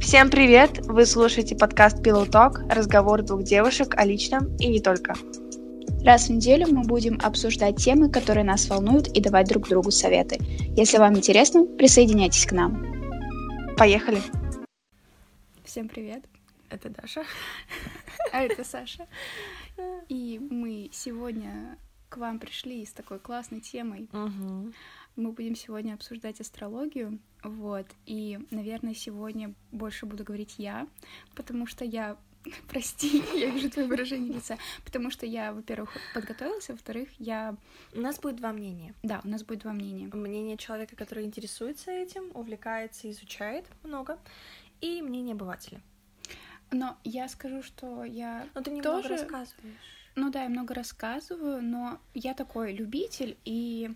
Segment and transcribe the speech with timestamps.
[0.00, 0.86] Всем привет!
[0.86, 5.14] Вы слушаете подкаст Pillow Talk, разговор двух девушек о личном и не только.
[6.04, 10.38] Раз в неделю мы будем обсуждать темы, которые нас волнуют, и давать друг другу советы.
[10.76, 13.76] Если вам интересно, присоединяйтесь к нам.
[13.76, 14.22] Поехали!
[15.64, 16.24] Всем привет!
[16.70, 17.24] Это Даша.
[18.32, 19.06] А это Саша.
[20.08, 21.78] И мы сегодня
[22.08, 24.08] к вам пришли с такой классной темой.
[24.12, 24.72] Угу.
[25.18, 30.86] Мы будем сегодня обсуждать астрологию, вот, и, наверное, сегодня больше буду говорить я,
[31.34, 32.16] потому что я
[32.68, 34.58] Прости, я вижу твое выражение лица.
[34.84, 37.56] Потому что я, во-первых, подготовилась, во-вторых, я...
[37.92, 38.94] У нас будет два мнения.
[39.02, 40.06] Да, у нас будет два мнения.
[40.06, 44.20] Мнение человека, который интересуется этим, увлекается, изучает много,
[44.80, 45.80] и мнение обывателя.
[46.70, 49.08] Но я скажу, что я Но ты немного тоже...
[49.08, 49.74] рассказываешь.
[50.14, 53.90] Ну да, я много рассказываю, но я такой любитель, и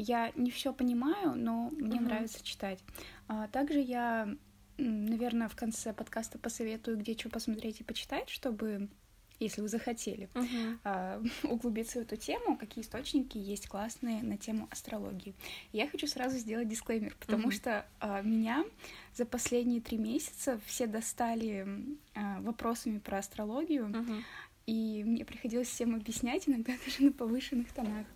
[0.00, 2.04] я не все понимаю, но мне Мгм.
[2.04, 2.78] нравится читать.
[3.28, 4.34] А также я,
[4.78, 8.88] наверное, в конце подкаста посоветую, где что посмотреть и почитать, чтобы,
[9.38, 10.28] если вы захотели,
[10.84, 15.34] а, углубиться в эту тему, какие источники есть классные на тему астрологии.
[15.72, 17.52] Я хочу сразу сделать дисклеймер, потому Мгм.
[17.52, 18.64] что а, меня
[19.14, 21.66] за последние три месяца все достали
[22.14, 24.24] а, вопросами про астрологию, Мгм.
[24.66, 28.06] И мне приходилось всем объяснять, иногда даже на повышенных тонах.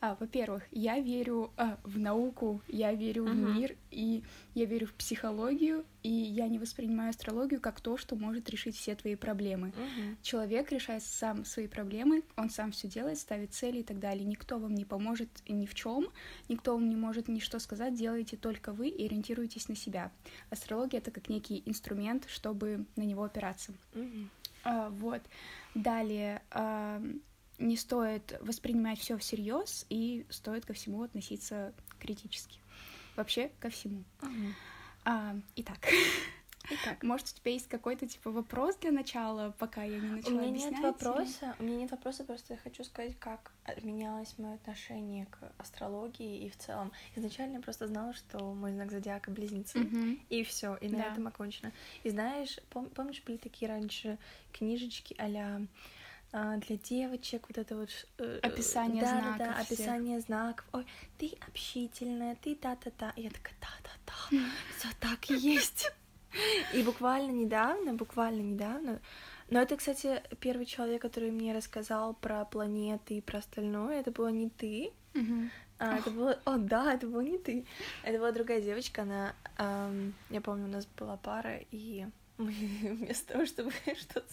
[0.00, 3.54] А, во-первых, я верю а, в науку, я верю в Мгм.
[3.54, 4.22] мир, и
[4.54, 8.94] я верю в психологию, и я не воспринимаю астрологию как то, что может решить все
[8.94, 9.72] твои проблемы.
[9.76, 10.16] Мгм.
[10.22, 14.24] Человек решает сам свои проблемы, он сам все делает, ставит цели и так далее.
[14.24, 16.08] Никто вам не поможет ни в чем,
[16.48, 20.12] никто вам не может ничто сказать, делаете только вы и ориентируйтесь на себя.
[20.50, 23.72] Астрология это как некий инструмент, чтобы на него опираться.
[23.94, 24.30] Мгм.
[24.68, 25.22] А, вот.
[25.74, 27.02] Далее а,
[27.58, 32.60] не стоит воспринимать все всерьез и стоит ко всему относиться критически.
[33.16, 34.04] Вообще ко всему.
[34.20, 34.54] Мгм.
[35.04, 35.78] А, итак,
[36.70, 40.32] Итак, может, у тебя есть какой-то типа вопрос для начала, пока я не у начала
[40.32, 43.52] меня нет объяснять, или- вопроса, у меня нет вопроса, просто я хочу сказать, как
[43.82, 46.92] менялось мое отношение к астрологии и в целом.
[47.16, 49.78] Изначально я просто знала, что мой знак зодиака близнецы.
[49.78, 50.20] Мгм.
[50.28, 51.12] И все, и на Да.
[51.12, 51.72] этом окончено.
[52.02, 54.18] И знаешь, пом- помнишь, были такие раньше
[54.52, 55.14] книжечки
[56.30, 57.88] а для девочек, вот это вот...
[58.18, 59.78] э, Описание да, Да, знаков да, всех.
[59.78, 60.66] описание знаков.
[60.74, 60.86] Ой,
[61.16, 63.14] ты общительная, ты та-та-та.
[63.16, 64.38] И я такая, да-да-да,
[64.78, 65.90] все так и есть.
[66.74, 69.00] И буквально недавно, буквально недавно,
[69.50, 74.30] но это, кстати, первый человек, который мне рассказал про планеты и про остальное, это была
[74.30, 74.92] не ты,
[75.78, 76.38] а, это было...
[76.44, 77.64] О, да, это была не ты.
[78.02, 79.34] Это была другая девочка, она...
[79.56, 82.06] ам, я помню, у нас была пара, и
[82.36, 84.26] мы вместо того, чтобы что-то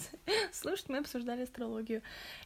[0.51, 2.01] слушать, мы обсуждали астрологию.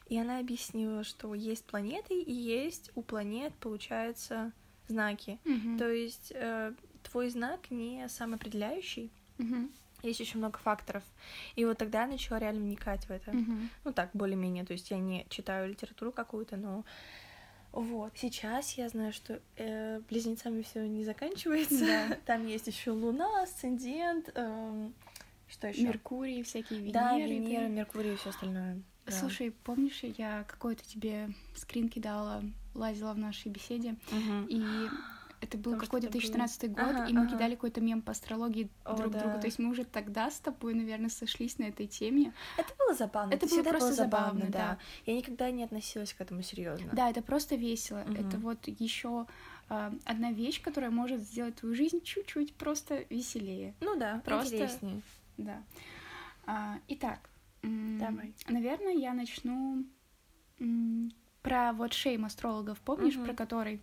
[0.08, 4.52] И она объяснила, что есть планеты, и есть у планет, получается,
[4.88, 5.38] знаки.
[5.44, 5.78] Мгм.
[5.78, 9.10] То есть э, твой знак не самоопределяющий,
[9.40, 9.70] Мгм.
[10.02, 11.02] есть еще много факторов.
[11.56, 13.32] И вот тогда я начала реально вникать в это.
[13.32, 13.68] Мгм.
[13.84, 14.64] Ну так, более-менее.
[14.64, 16.84] То есть я не читаю литературу какую-то, но
[17.72, 18.12] вот.
[18.16, 21.86] Сейчас я знаю, что э, близнецами все не заканчивается.
[21.86, 22.18] Да.
[22.26, 24.92] Там есть еще Луна, асцендент, эм,
[25.48, 25.82] что еще?
[25.82, 26.92] Меркурий, всякие Венеры.
[26.92, 27.70] Да, Венера, так.
[27.70, 28.82] Меркурий и все остальное.
[29.06, 29.12] Да.
[29.12, 32.42] Слушай, помнишь, я какой-то тебе скрин кидала,
[32.74, 34.46] лазила в нашей беседе, Мгм.
[34.48, 34.88] и
[35.40, 36.20] это был какой-то что-то было.
[36.20, 37.30] 2014 год, Ага, и мы ага.
[37.34, 39.20] кидали какой-то мем по астрологии О, друг да.
[39.20, 39.40] другу.
[39.40, 42.32] То есть мы уже тогда с тобой, наверное, сошлись на этой теме.
[42.58, 43.32] Это было забавно.
[43.32, 44.58] Это было всегда просто было забавно, забавно, да.
[44.58, 44.78] да.
[45.06, 46.90] Я никогда не относилась к этому серьезно.
[46.92, 48.04] Да, это просто весело.
[48.06, 48.14] Мгм.
[48.28, 49.26] Это вот еще
[49.68, 53.74] одна вещь, которая может сделать твою жизнь чуть-чуть просто веселее.
[53.80, 55.00] Ну да, Просто- интереснее.
[55.38, 55.62] Да.
[56.44, 57.20] А, итак,
[57.62, 58.34] Давай.
[58.48, 59.84] наверное, я начну
[61.42, 63.24] про вот шейм астрологов, помнишь, Мгм.
[63.26, 63.80] про который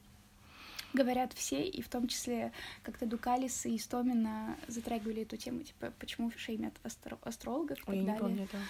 [0.93, 2.51] говорят все, и в том числе
[2.83, 8.01] как-то Дукалис и Истомина затрагивали эту тему, типа, почему шеймят астро- астрологов и так Ой,
[8.03, 8.19] далее.
[8.19, 8.63] помню этого.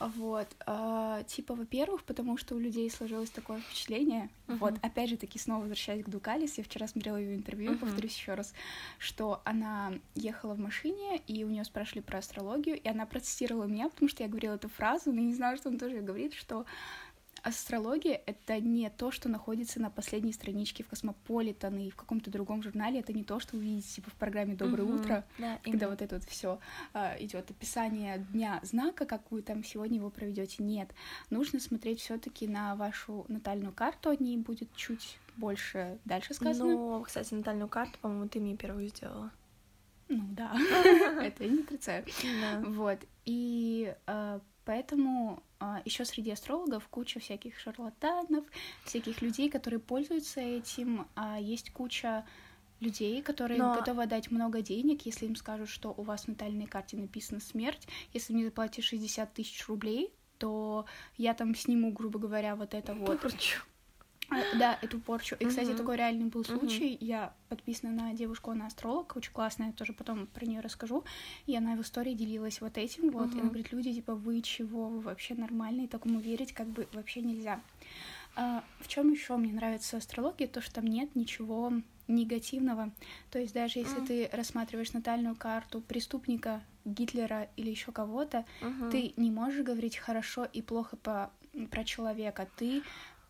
[0.00, 4.58] Вот, а, типа, во-первых, потому что у людей сложилось такое впечатление, Мгм.
[4.58, 7.78] вот, опять же таки, снова возвращаясь к Дукалис, я вчера смотрела ее интервью, Мгм.
[7.80, 8.52] повторюсь еще раз,
[8.98, 13.88] что она ехала в машине, и у нее спрашивали про астрологию, и она процитировала меня,
[13.90, 16.64] потому что я говорила эту фразу, но я не знала, что он тоже говорит, что
[17.42, 22.62] астрология— это не то, что находится на последней страничке в Космополитен и в каком-то другом
[22.62, 25.00] журнале, это не то, что вы видите типа, в программе «Доброе Мгм.
[25.00, 25.88] утро», Да, когда именно.
[25.90, 26.58] вот это вот все
[27.18, 30.62] идет описание дня знака, как вы там сегодня его проведете.
[30.62, 30.90] Нет,
[31.30, 36.72] нужно смотреть все-таки на вашу натальную карту, о ней будет чуть больше дальше сказано.
[36.74, 39.30] Ну, кстати, натальную карту, по-моему, ты мне первую сделала.
[40.08, 40.52] Ну да,
[41.22, 42.04] это я не отрицаю.
[42.64, 45.42] Вот, и э, поэтому
[45.84, 48.44] еще среди астрологов куча всяких шарлатанов,
[48.84, 52.24] всяких людей, которые пользуются этим, а есть куча
[52.80, 56.66] людей, которые Но- готовы отдать много денег, если им скажут, что у вас в натальной
[56.66, 57.86] карте написана смерть.
[58.12, 60.86] Если мне заплатишь 60 тысяч рублей, то
[61.16, 63.20] я там сниму, грубо говоря, вот это вот.
[63.20, 63.60] Порчу.
[64.30, 65.36] А, Да, эту порчу.
[65.38, 66.96] И, кстати, такой реальный был случай.
[67.00, 71.04] Я подписана на девушку, она астролог, очень классная, я тоже потом про нее расскажу.
[71.46, 73.34] И она в истории делилась вот этим вот.
[73.34, 77.20] И она говорит, люди, типа, вы чего, вы вообще нормальные, такому верить как бы вообще
[77.20, 77.60] нельзя.
[78.34, 81.72] А, в чем еще мне нравится астрология, то, что там нет ничего
[82.08, 82.90] негативного.
[83.30, 84.06] То есть даже если Мгм.
[84.06, 88.90] ты рассматриваешь натальную карту преступника, Гитлера или еще кого-то, Мгм.
[88.90, 91.30] ты не можешь говорить хорошо и плохо по,
[91.70, 92.48] про человека.
[92.56, 92.82] Ты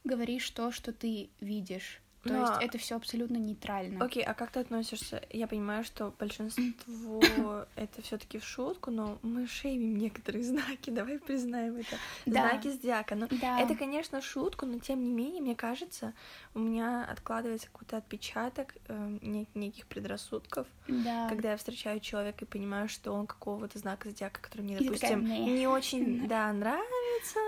[0.04, 2.00] говоришь то, что ты видишь.
[2.22, 4.04] То Но- есть это все абсолютно нейтрально.
[4.04, 5.20] Окей, а как ты относишься?
[5.30, 11.18] Я понимаю, что большинство это все таки в шутку, но мы шеймим некоторые знаки, давай
[11.18, 11.96] признаем это.
[12.24, 12.48] Да.
[12.50, 13.16] Знаки зодиака.
[13.16, 13.60] Ну, Да.
[13.60, 16.14] это, конечно, шутку, но тем не менее, мне кажется,
[16.54, 21.28] у меня откладывается какой-то отпечаток э, не- неких предрассудков, да.
[21.28, 25.24] когда я встречаю человека и понимаю, что он какого-то знака зодиака, который мне, такая, допустим,
[25.24, 25.40] «Не».
[25.58, 27.40] не очень, да, нравится,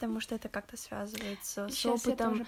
[0.00, 2.46] потому что это как-то связывается с Сейчас я опытом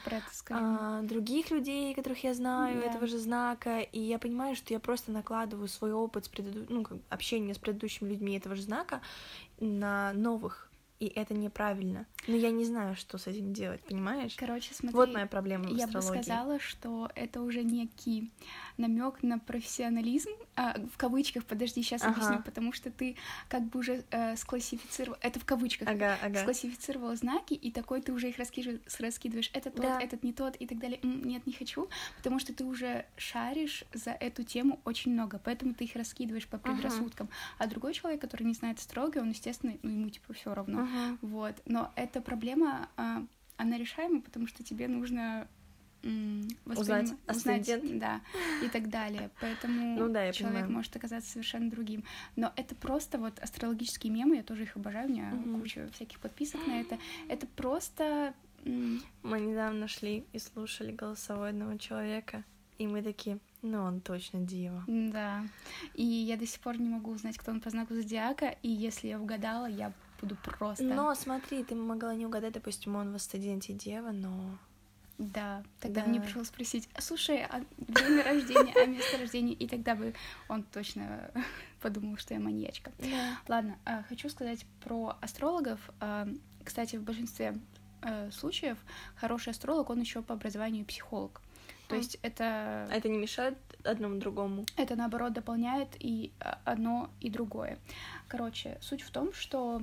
[0.50, 2.87] а, других людей, которых я знаю, Да.
[2.87, 6.64] этого же знака, и я понимаю, что я просто накладываю свой опыт с преду...
[6.70, 9.02] ну, как, общения с предыдущими людьми этого же знака
[9.60, 12.06] на новых, и это неправильно.
[12.28, 14.34] Но я не знаю, что с этим делать, понимаешь?
[14.38, 16.22] Короче, смотри, Вот моя проблема в я бы астрологии.
[16.22, 18.32] сказала, что это уже некий
[18.78, 22.12] намек на профессионализм, а, в кавычках, подожди, сейчас Ага.
[22.12, 23.16] объясню, потому что ты
[23.49, 26.40] как бы уже э, склассифицировал, это в кавычках, Ага, ага.
[26.40, 29.50] склассифицировал знаки, и такой ты уже их раскидываешь, раскидываешь.
[29.54, 30.00] Это тот, Да.
[30.00, 31.00] этот не тот и так далее.
[31.02, 35.84] Нет, не хочу, потому что ты уже шаришь за эту тему очень много, поэтому ты
[35.84, 36.64] их раскидываешь по Ага.
[36.75, 37.28] предрассудкам.
[37.58, 40.81] А другой человек, который не знает астрологию, он, естественно, ну, ему типа все равно.
[40.82, 41.19] Мгм.
[41.22, 41.54] Вот.
[41.64, 43.25] Но эта проблема, а,
[43.56, 45.49] она решаема, потому что тебе нужно
[46.02, 47.99] Узнать восприним- узнать, асцендент.
[48.00, 48.20] да,
[48.64, 49.31] и так далее.
[49.40, 50.72] Поэтому Ну да, я человек понимаю.
[50.76, 52.04] может оказаться совершенно другим.
[52.37, 55.60] Но это просто вот астрологические мемы, я тоже их обожаю, у меня Мгм.
[55.60, 56.99] куча всяких подписок на это.
[57.28, 58.34] Это просто
[58.64, 62.44] Мы недавно шли и слушали голосовой одного человека,
[62.78, 64.84] и мы такие, ну он точно дива.
[64.87, 65.44] да.
[65.94, 69.08] И я до сих пор не могу узнать, кто он по знаку зодиака, и если
[69.08, 70.84] я угадала, я буду просто...
[70.84, 74.56] Но смотри, ты могла не угадать, допустим, он в асценденте дева, но...
[75.23, 76.09] Да, тогда Да.
[76.09, 80.15] мне пришлось спросить, а слушай, а время рождения, а место рождения, и тогда бы
[80.49, 81.31] он точно
[81.81, 82.91] подумал, что я маньячка.
[82.99, 83.39] Да.
[83.49, 85.79] Ладно, а, хочу сказать про астрологов.
[86.01, 86.29] А,
[86.65, 87.57] Кстати, в большинстве
[88.03, 88.79] э, случаев
[89.17, 91.41] хороший астролог, он еще по образованию психолог.
[91.89, 94.65] То есть это, это не мешает одному другому?
[94.77, 96.33] это наоборот дополняет и
[96.65, 97.79] одно, и другое.
[98.29, 99.83] Короче, суть в том, что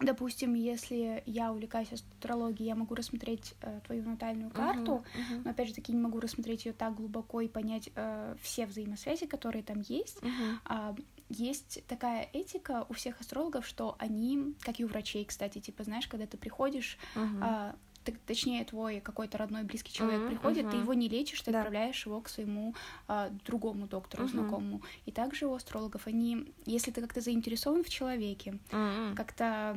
[0.00, 5.42] Допустим, если я увлекаюсь астрологией, я могу рассмотреть э, твою натальную карту, Мгм, мгм.
[5.44, 9.26] но опять же таки не могу рассмотреть ее так глубоко и понять э, все взаимосвязи,
[9.26, 10.22] которые там есть.
[10.22, 10.60] Мгм.
[10.64, 10.94] А,
[11.28, 16.06] есть такая этика у всех астрологов, что они, как и у врачей, кстати, типа, знаешь,
[16.06, 17.40] когда ты приходишь, Мгм.
[17.42, 17.76] а,
[18.12, 20.84] точнее, твой какой-то родной близкий человек Мгм, приходит, ты мгм.
[20.84, 21.58] его не лечишь, ты Да.
[21.58, 22.74] отправляешь его к своему
[23.06, 24.32] а, другому доктору, Мгм.
[24.32, 24.82] знакомому.
[25.06, 29.14] И также у астрологов они, если ты как-то заинтересован в человеке, М-м.
[29.14, 29.76] как-то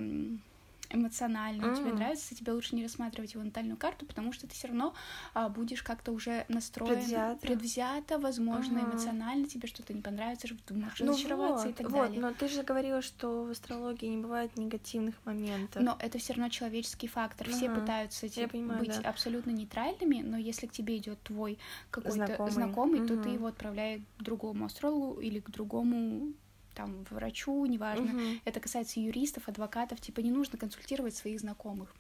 [0.94, 1.98] эмоционально, тебе Мгм.
[1.98, 4.94] нравится, тебе лучше не рассматривать его натальную карту, потому что ты все равно
[5.34, 7.48] а, будешь как-то уже настроен Предвзято.
[7.48, 8.92] предвзято, возможно, Мгм.
[8.92, 12.22] эмоционально, тебе что-то не понравится, ты можешь Ну разочароваться и вот, так вот, далее.
[12.22, 15.84] но ты же говорила, что в астрологии не бывает негативных моментов.
[15.84, 17.50] Но это все равно человеческий фактор.
[17.50, 19.10] Все Ага, пытаются типа, понимаю, быть да.
[19.10, 21.58] абсолютно нейтральными, но если к тебе идет твой
[21.90, 22.52] какой-то Знакомый.
[22.52, 26.34] знакомый, то ты его отправляй к другому астрологу или к другому
[26.74, 28.14] там врачу, неважно.
[28.14, 28.42] Мгм.
[28.46, 31.94] Это касается юристов, адвокатов, типа не нужно консультировать своих знакомых.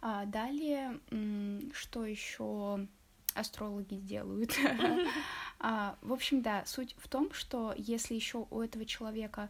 [0.00, 0.98] А далее,
[1.72, 2.86] что еще
[3.34, 4.56] астрологи делают?
[5.60, 9.48] А, В общем, да, суть в том, что если еще у этого человека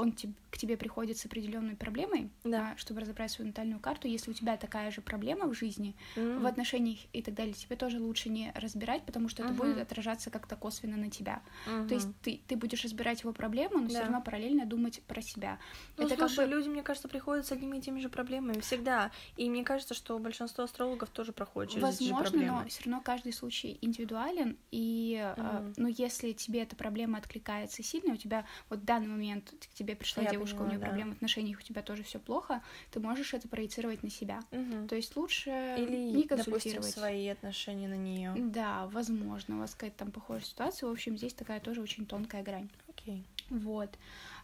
[0.00, 2.72] он теб- к тебе приходит с определенной проблемой, Да.
[2.72, 6.42] а, чтобы разобрать свою натальную карту, если у тебя такая же проблема в жизни, М.
[6.42, 9.62] в отношениях и так далее, тебе тоже лучше не разбирать, потому что это Мгм.
[9.62, 11.42] будет отражаться как-то косвенно на тебя.
[11.66, 11.88] Мгм.
[11.88, 14.04] То есть ты, ты будешь разбирать его проблему, но все Да.
[14.04, 15.58] равно параллельно думать про себя.
[15.98, 18.58] Ну, это слушай, как бы люди, мне кажется, приходят с одними и теми же проблемами
[18.60, 19.10] всегда.
[19.36, 22.62] И мне кажется, что большинство астрологов тоже проходят через эти же возможно, проблемы.
[22.62, 24.56] но все равно каждый случай индивидуален.
[24.70, 25.74] И а, Мгм.
[25.76, 29.89] ну, если тебе эта проблема откликается сильно, у тебя вот в данный момент к тебе
[29.96, 30.86] пришла Я девушка, у поняла, нее да.
[30.86, 34.40] проблемы в отношениях, у тебя тоже все плохо, ты можешь это проецировать на себя.
[34.50, 34.88] Мгм.
[34.88, 36.90] То есть лучше Или, не допустим, консультировать.
[36.90, 38.34] свои отношения на нее.
[38.36, 40.88] Да, возможно, у вас какая-то там похожая ситуация.
[40.88, 42.68] В общем, здесь такая тоже очень тонкая грань.
[42.88, 43.24] Окей.
[43.50, 43.90] Вот.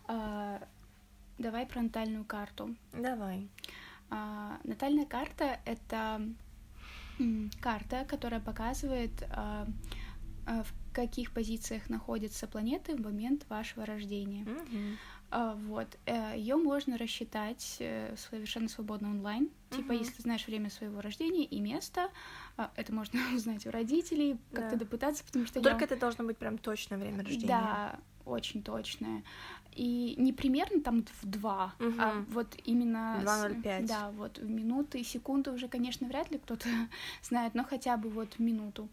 [0.07, 0.63] А,
[1.39, 2.75] давай про натальную карту.
[2.93, 3.49] Давай.
[4.11, 6.23] А, натальная карта— это
[7.61, 9.67] карта, которая показывает, а,
[10.47, 14.45] а, в каких позициях находятся планеты в момент вашего рождения.
[14.45, 14.97] Мгм.
[15.31, 15.89] А, вот.
[16.35, 19.51] Ее можно рассчитать э, совершенно свободно онлайн.
[19.71, 20.03] Типа, Мгм.
[20.03, 22.09] если знаешь время своего рождения и место,
[22.57, 24.85] а, это можно узнать у родителей, как-то Да.
[24.85, 25.73] допытаться, потому что Но я...
[25.75, 27.49] Только это должно быть прям точное время рождения.
[27.49, 29.23] Да, очень точное.
[29.73, 32.25] И не примерно там в два, а Мгм.
[32.31, 33.21] вот именно...
[33.27, 33.87] с- 2:05.
[33.87, 36.69] Да, вот в минуты, секунды уже, конечно, вряд ли кто-то
[37.23, 38.89] знает, но хотя бы вот в минуту.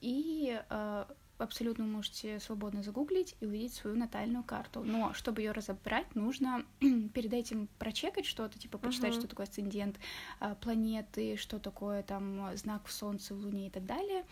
[0.00, 1.04] И э,
[1.38, 4.82] абсолютно можете свободно загуглить и увидеть свою натальную карту.
[4.84, 9.20] Но чтобы ее разобрать, нужно перед этим прочекать что-то, типа почитать, Мгм.
[9.20, 9.98] что такое асцендент
[10.40, 14.24] э, планеты, что такое там знак в Солнце, в Луне и так далее.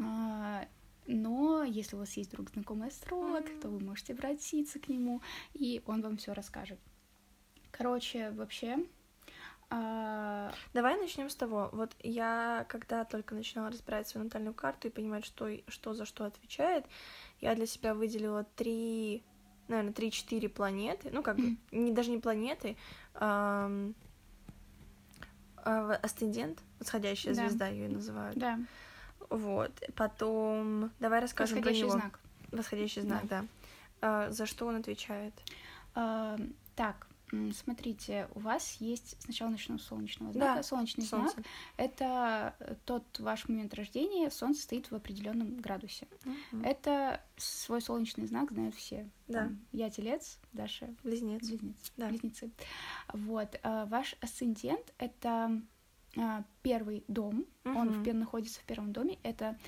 [0.00, 0.66] А,
[1.06, 5.20] Но если у вас есть друг знакомый астролог, то вы можете обратиться к нему,
[5.52, 6.78] и он вам все расскажет.
[7.70, 8.78] Короче, вообще,
[9.70, 11.68] а, Давай начнем с того.
[11.72, 16.24] Вот я, когда только начинала разбирать свою натальную карту и понимать, что, что за что
[16.24, 16.84] отвечает,
[17.40, 19.22] я для себя выделила три,
[19.68, 21.10] наверное, три-четыре планеты.
[21.12, 22.76] Ну, как бы, не, даже не планеты,
[23.14, 23.70] а,
[26.02, 27.48] асцендент, восходящая Да.
[27.48, 28.36] звезда ее называют.
[28.38, 28.58] да,
[29.30, 29.72] Вот.
[29.96, 31.98] Потом, давай расскажем про восходящий него.
[31.98, 32.20] знак.
[32.52, 33.44] Восходящий знак, да.
[34.02, 35.32] А, за что он отвечает?
[35.94, 36.36] А,
[36.76, 37.06] Так,
[37.52, 40.62] смотрите, у вас есть, сначала начну с солнечного Да, знака.
[40.62, 41.34] Солнечный Солнце.
[41.34, 46.06] знак— это э, тот ваш момент рождения, Солнце стоит в определенном градусе.
[46.52, 46.64] Мгм.
[46.64, 49.08] Это свой солнечный знак знают все.
[49.28, 49.40] Да.
[49.44, 51.48] Там Я телец, Даша Близнец.
[51.48, 52.08] близнец, Да.
[52.08, 52.50] близнецы.
[53.12, 53.58] Вот.
[53.62, 55.60] а, Ваш асцендент— это
[56.16, 59.58] а, первый дом, он в находится в первом доме, это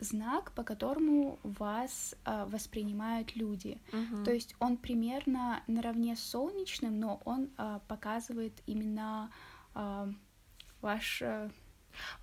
[0.00, 3.80] знак, по которому вас а, воспринимают люди.
[3.92, 4.24] Мгм.
[4.24, 9.30] То есть он примерно наравне с солнечным, но он а, показывает именно
[9.74, 10.08] а,
[10.80, 11.50] ваш, а,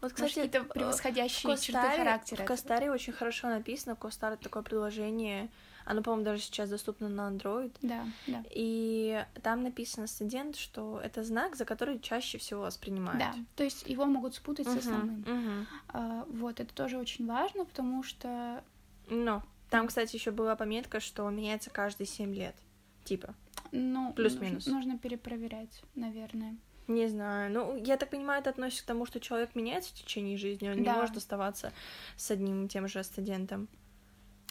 [0.01, 2.43] Вот, кстати, какие-то э, превосходящие в черты Костаре, характера.
[2.43, 3.95] В Костаре очень хорошо написано.
[3.95, 5.49] Костар— это такое приложение.
[5.91, 7.75] Оно, по-моему, даже сейчас доступно на Android.
[7.81, 8.45] Да, да.
[8.49, 13.19] И там написано студент, что это знак, за который чаще всего воспринимают.
[13.19, 15.19] Да, то есть его могут спутать с Мгм, основным.
[15.27, 15.67] мгм.
[15.89, 18.63] А, вот, это тоже очень важно, потому что
[19.09, 22.55] Но там, кстати, еще была пометка, что меняется каждые 7 лет.
[23.03, 23.35] Типа.
[23.73, 24.67] Ну, Плюс-минус.
[24.67, 26.55] Нужно, нужно перепроверять, наверное.
[26.87, 27.51] Не знаю.
[27.51, 30.83] Ну, я так понимаю, это относится к тому, что человек меняется в течение жизни, он
[30.85, 30.93] Да.
[30.93, 31.73] не может оставаться
[32.15, 33.67] с одним и тем же студентом.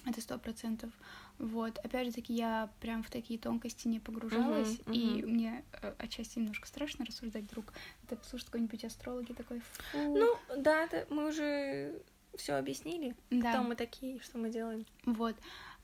[0.06, 0.90] Это сто процентов.
[1.40, 5.32] Вот, опять же таки, я прям в такие тонкости не погружалась, Мгм, и мгм.
[5.32, 7.72] мне э, отчасти немножко страшно рассуждать вдруг.
[8.04, 10.18] Это послушать какой-нибудь астрологи такой, фу.
[10.18, 12.02] Ну, да, это мы уже
[12.36, 13.16] все объяснили.
[13.30, 13.54] да.
[13.54, 14.84] Кто мы такие, что мы делаем.
[15.06, 15.34] Вот.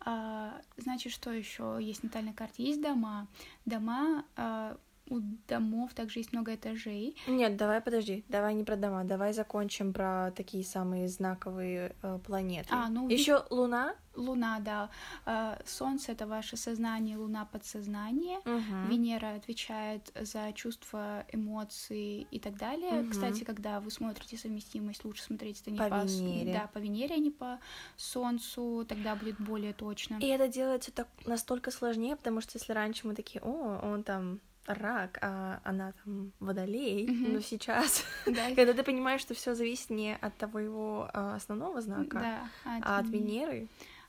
[0.00, 2.62] А, значит, что еще есть на натальной карте?
[2.62, 3.26] Есть дома.
[3.64, 4.76] Дома, а,
[5.08, 7.16] у домов также есть много этажей.
[7.26, 12.68] Нет, давай подожди, давай не про дома, давай закончим про такие самые знаковые э, планеты.
[12.70, 13.94] А, ну, еще Луна.
[14.16, 14.90] Луна, да.
[15.26, 18.40] А, Солнце— это ваше сознание, Луна— подсознание.
[18.44, 18.88] Мгм.
[18.88, 23.02] Венера отвечает за чувства, эмоции и так далее.
[23.02, 23.10] Мгм.
[23.10, 26.52] Кстати, когда вы смотрите совместимость, лучше смотреть это не По по, Венере.
[26.52, 27.60] да, по Венере, а не по
[27.96, 30.18] Солнцу, тогда будет более точно.
[30.20, 34.40] И это делается так настолько сложнее, потому что если раньше мы такие, о, он там
[34.66, 37.32] рак, а она там водолей, Мгм.
[37.34, 42.18] но сейчас, Да, когда ты понимаешь, что все зависит не от твоего а, основного знака,
[42.20, 43.68] да, а от Венеры.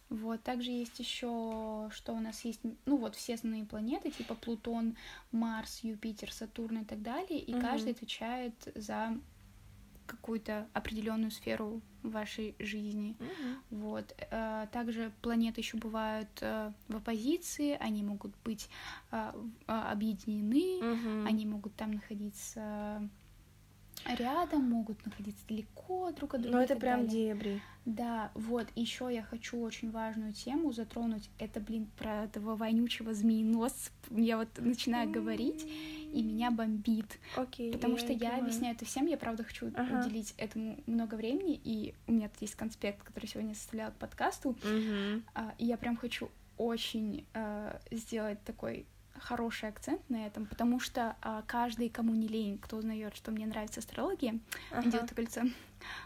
[0.10, 4.96] Вот, также есть еще, что у нас есть, ну вот все основные планеты, типа Плутон,
[5.34, 7.62] Марс, Юпитер, Сатурн и так далее, и Мгм.
[7.62, 9.18] каждый отвечает за
[10.06, 13.16] какую-то определенную сферу вашей жизни.
[13.70, 14.16] Вот.
[14.32, 18.70] э, Также планеты еще бывают э, в оппозиции, они могут быть
[19.12, 21.28] э, в- объединены, Мгм.
[21.28, 23.02] они могут там находиться
[24.16, 26.58] рядом, могут находиться далеко друг от друга.
[26.58, 27.34] Но и это прям далее.
[27.34, 27.62] дебри.
[27.86, 31.30] Да, вот, еще я хочу очень важную тему затронуть.
[31.40, 33.92] Это, блин, про этого вонючего змееносца.
[34.10, 35.66] Я вот начинаю говорить,
[36.14, 37.18] и меня бомбит.
[37.36, 37.72] Окей.
[37.72, 38.42] Потому что я понимаю.
[38.44, 40.06] объясняю это всем, я правда хочу Ага.
[40.06, 44.56] уделить этому много времени, и у меня тут есть конспект, который сегодня составляла к подкасту,
[45.34, 48.86] а, и я прям хочу очень а, сделать такой
[49.20, 53.46] хороший акцент на этом, потому что а, каждый, кому не лень, кто узнает, что мне
[53.46, 54.40] нравится астрология,
[54.72, 55.06] Ага.
[55.08, 55.42] такое лицо.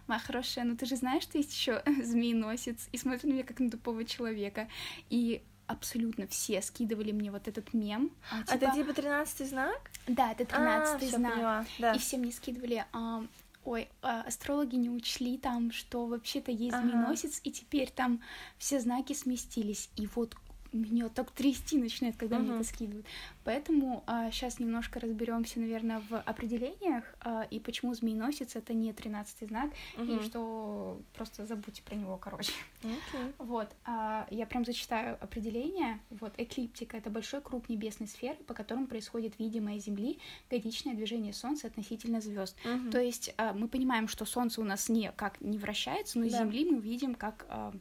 [0.08, 3.60] Моя хорошая, ну ты же знаешь, что есть еще змееносец, и смотрит на меня как
[3.60, 4.68] на тупого человека.
[5.10, 8.12] И абсолютно все скидывали мне вот этот мем.
[8.32, 9.92] а, типа, это типа тринадцатый знак?
[10.08, 11.34] Да, это 13 а, знак.
[11.34, 11.66] поняла.
[11.80, 11.94] Да.
[11.94, 13.24] И все мне скидывали, а,
[13.64, 16.84] ой, а, астрологи не учли там, что вообще-то есть Ага.
[16.88, 18.22] змееносец, и теперь там
[18.58, 19.90] все знаки сместились.
[19.96, 20.36] И вот
[20.78, 22.62] меня так трясти начинает, когда мне Мгм.
[22.62, 23.06] это скидывают.
[23.44, 29.72] Поэтому сейчас немножко разберемся, наверное, в определениях а, и почему змееносец это не тринадцатый знак,
[29.98, 30.24] и Мгм.
[30.24, 32.52] что просто забудьте про него, короче.
[32.84, 33.34] Окей.
[33.38, 36.00] Вот, а, я прям зачитаю определение.
[36.10, 41.68] Вот, эклиптика— это большой круг небесной сферы, по которому происходит видимое Земли годичное движение Солнца
[41.68, 42.56] относительно звезд.
[42.64, 42.92] Мгм.
[42.92, 46.38] То есть а, мы понимаем, что Солнце у нас не как не вращается, но Да.
[46.40, 47.74] Земли мы видим, как а,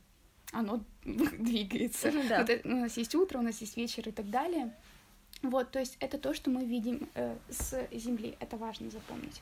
[0.52, 2.10] оно двигается.
[2.10, 2.40] Ну да.
[2.40, 4.74] Вот это- у нас есть утро, у нас есть вечер и так далее.
[5.42, 8.36] Вот, то есть это то, что мы видим э, с Земли.
[8.40, 9.40] Это важно запомнить.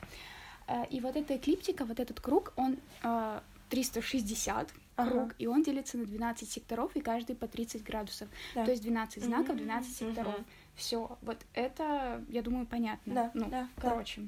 [0.67, 3.39] Э, и вот эта эклиптика, вот этот круг, он э,
[3.69, 5.09] 360 Ага.
[5.11, 8.27] круг, и он делится на 12 секторов, и каждый по 30 градусов.
[8.55, 8.65] Да.
[8.65, 10.33] То есть 12 знаков, Мгм, 12 секторов.
[10.35, 10.45] мгм.
[10.75, 13.13] Все, вот это, я думаю, понятно.
[13.13, 13.89] Да, ну, да, да.
[13.89, 14.27] короче.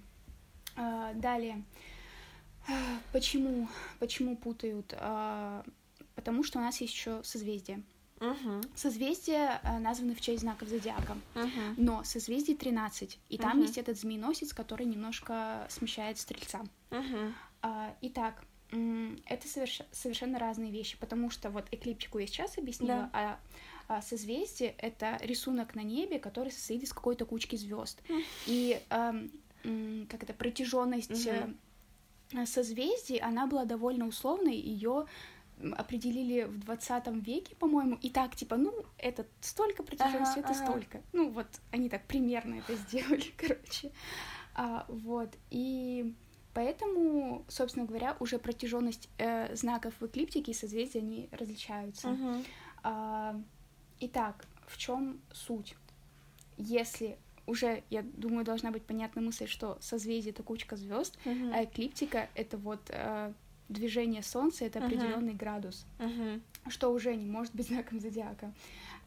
[0.75, 1.63] А, далее.
[2.67, 2.71] А,
[3.13, 3.67] Почему,
[3.99, 4.93] почему путают?
[4.97, 5.63] А,
[6.21, 7.81] потому что у нас есть еще созвездия.
[8.19, 8.61] Мгм.
[8.75, 11.17] Созвездия а, названы в честь знаков зодиака.
[11.33, 11.73] Мгм.
[11.77, 13.61] Но созвездий 13, и там Мгм.
[13.61, 16.61] есть этот змееносец, который немножко смещает стрельца.
[17.63, 23.39] А, итак, это соверш- совершенно разные вещи, потому что вот эклиптику я сейчас объяснила, а,
[23.87, 27.99] а созвездие— это рисунок на небе, который состоит из какой-то кучки звезд.
[28.45, 28.79] И
[29.63, 31.57] м, как это, протяженность Мгм.
[32.33, 35.05] э, созвездий, она была довольно условной, ее
[35.77, 40.65] определили в 20 веке, по-моему, и так, типа, ну, это столько протяженности, Ага, это ага.
[40.65, 41.01] столько.
[41.13, 43.91] Ну, вот они так примерно это сделали, короче.
[44.53, 46.13] А, вот, и
[46.53, 52.09] поэтому, собственно говоря, уже протяженность э, знаков в эклиптике и созвездия, они различаются.
[52.09, 52.43] Мгм.
[52.83, 53.39] А,
[53.99, 55.75] итак, в чем суть?
[56.57, 61.51] Если уже, я думаю, должна быть понятна мысль, что созвездие это кучка звезд, Мгм.
[61.53, 63.33] а эклиптика это вот э,
[63.71, 66.41] движение Солнца, это определенный градус, Мгм.
[66.69, 68.53] что уже не может быть знаком зодиака.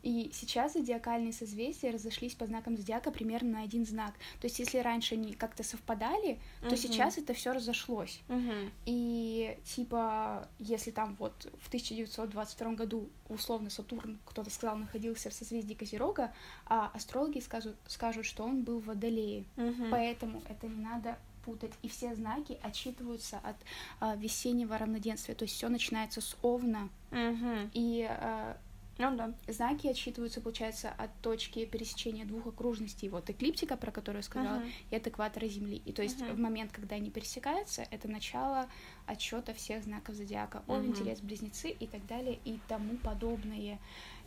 [0.02, 4.12] И сейчас зодиакальные созвездия разошлись по знакам зодиака примерно на один знак.
[4.38, 6.76] То есть, если раньше они как-то совпадали, то Мгм.
[6.76, 8.20] сейчас это все разошлось.
[8.28, 8.70] Мгм.
[8.84, 15.72] И типа, если там вот в 1922 году условно Сатурн, кто-то сказал, находился в созвездии
[15.72, 16.34] Козерога,
[16.66, 19.44] а астрологи скажут, скажут, что он был в Водолее.
[19.56, 19.88] Мгм.
[19.90, 21.72] Поэтому это не надо путать.
[21.82, 23.56] И все знаки отчитываются от
[24.00, 25.34] а, весеннего равноденствия.
[25.34, 26.88] То есть все начинается с Овна.
[27.10, 27.70] Мгм.
[27.74, 28.56] И а,
[28.98, 29.34] Ну да.
[29.48, 33.08] знаки отсчитываются, получается, от точки пересечения двух окружностей.
[33.08, 34.70] Вот эклиптика, про которую я сказала, Мгм.
[34.90, 35.82] и от экватора Земли.
[35.84, 36.34] И то есть Мгм.
[36.34, 38.68] в момент, когда они пересекаются, это начало
[39.06, 40.62] отсчета всех знаков зодиака.
[40.68, 40.94] Овен, Мгм.
[40.94, 43.78] Телец, Близнецы и так далее, и тому подобное.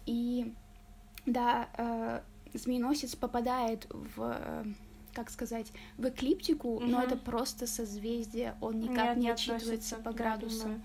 [0.06, 0.54] И
[1.26, 2.22] да, э,
[2.54, 4.66] змееносец попадает в э,
[5.18, 7.08] как сказать, в эклиптику, но Мгм.
[7.08, 10.82] это просто созвездие, он никак Нет, не не отчитывается по градусам.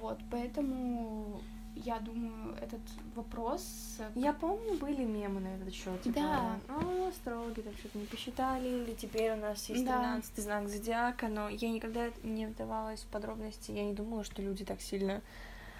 [0.00, 1.40] Вот, поэтому
[1.74, 2.80] я думаю, этот
[3.14, 3.98] вопрос...
[4.14, 6.02] Я помню, были мемы на этот счет.
[6.02, 6.60] Типа, Да.
[6.68, 9.96] «О, астрологи там что-то не посчитали, или теперь у нас есть Да.
[9.98, 14.64] 13 знак зодиака, но я никогда не вдавалась в подробности, я не думала, что люди
[14.64, 15.22] так сильно...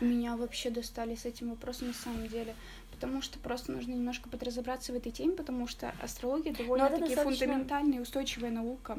[0.00, 2.56] Меня вообще достали с этим вопросом на самом деле,
[3.02, 7.98] потому что просто нужно немножко подразобраться в этой теме, потому что астрология довольно-таки достаточно- фундаментальная
[7.98, 8.98] и устойчивая наука.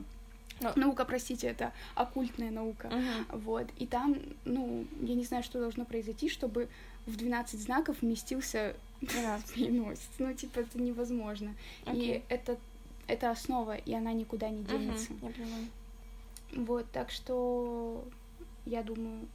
[0.59, 2.91] Но- Наука, простите, это оккультная наука.
[3.31, 6.67] Вот, и там, ну, я не знаю, что должно произойти, чтобы
[7.05, 9.55] в 12 знаков вместился 12.
[9.55, 10.09] змееносец.
[10.19, 11.55] Ну, типа, это невозможно.
[11.85, 12.23] И Окей.
[12.29, 12.57] это,
[13.07, 15.13] это основа, и она никуда не денется.
[15.13, 15.67] Мгм, Я понимаю.
[16.55, 18.03] Вот, так что
[18.65, 19.27] я думаю,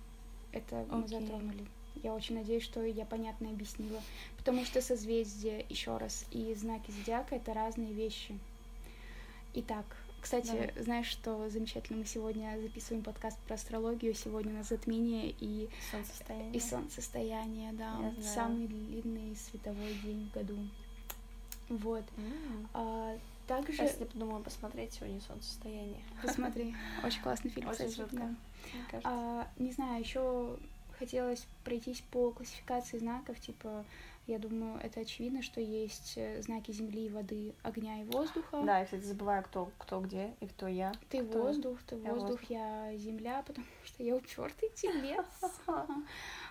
[0.52, 1.20] это мы Окей.
[1.20, 1.64] затронули.
[2.02, 4.00] Я очень надеюсь, что я понятно объяснила.
[4.36, 8.38] Потому что созвездие, еще раз, и знаки зодиака это разные вещи.
[9.54, 9.84] Итак,
[10.20, 15.68] кстати, знаешь, что замечательно, мы сегодня записываем подкаст про астрологию, сегодня у нас затмение и,
[15.90, 16.54] Солнцестояние.
[16.54, 18.22] и солнцестояние, да, Я знаю.
[18.22, 20.56] самый длинный световой день в году.
[21.68, 22.04] Вот.
[22.74, 26.00] А, также, Сейчас я подумала посмотреть сегодня солнцестояние.
[26.22, 28.10] посмотри, очень классный фильм, Очень кстати.
[28.12, 28.34] да.
[29.04, 30.56] А, не знаю, еще
[30.98, 33.84] хотелось пройтись по классификации знаков, типа,
[34.26, 38.60] я думаю, это очевидно, что есть э, знаки земли воды, огня и воздуха.
[38.62, 40.92] Да, я, кстати, забываю, кто, кто где и кто я.
[41.08, 42.50] Ты кто- воздух, ты Я воздух, воздух.
[42.50, 45.24] я земля, потому что я упертый телец.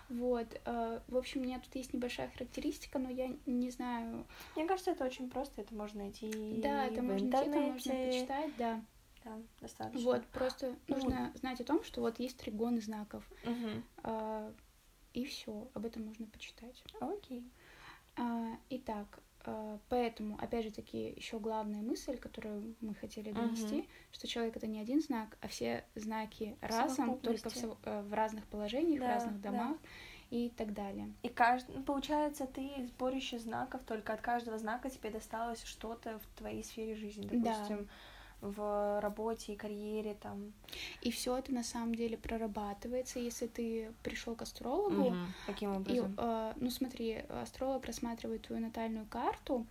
[0.10, 0.48] Вот.
[0.66, 4.26] э, В общем, у меня тут есть небольшая характеристика, но я не знаю.
[4.56, 8.58] Мне кажется, это очень просто, это можно найти Да, это можно найти, это можно почитать,
[8.58, 8.82] да.
[9.28, 10.02] Да, достаточно.
[10.02, 13.30] Вот, просто Ну, нужно знать о том, что вот есть тригоны знаков.
[13.44, 13.84] Мгм.
[14.04, 14.54] а,
[15.14, 16.84] И все, об этом можно почитать.
[17.00, 17.52] Окей.
[18.16, 23.88] А, Итак, а, поэтому, опять же таки, еще главная мысль, которую мы хотели донести, Мгм.
[24.12, 28.46] что человек это не один знак, а все знаки разом, только в, э, в разных
[28.48, 29.50] положениях, в Да, разных да.
[29.52, 29.78] домах.
[30.30, 31.14] и так далее.
[31.24, 36.38] И каждый, ну, получается, ты сборище знаков, только от каждого знака тебе досталось что-то в
[36.38, 37.86] твоей сфере жизни, допустим.
[37.86, 37.92] Да
[38.42, 40.54] в работе и карьере там.
[41.02, 45.08] И все это на самом деле прорабатывается, если ты пришел к астрологу.
[45.08, 45.16] Угу.
[45.48, 46.12] Каким образом?
[46.12, 49.66] И, э, ну смотри, астролог рассматривает твою натальную карту.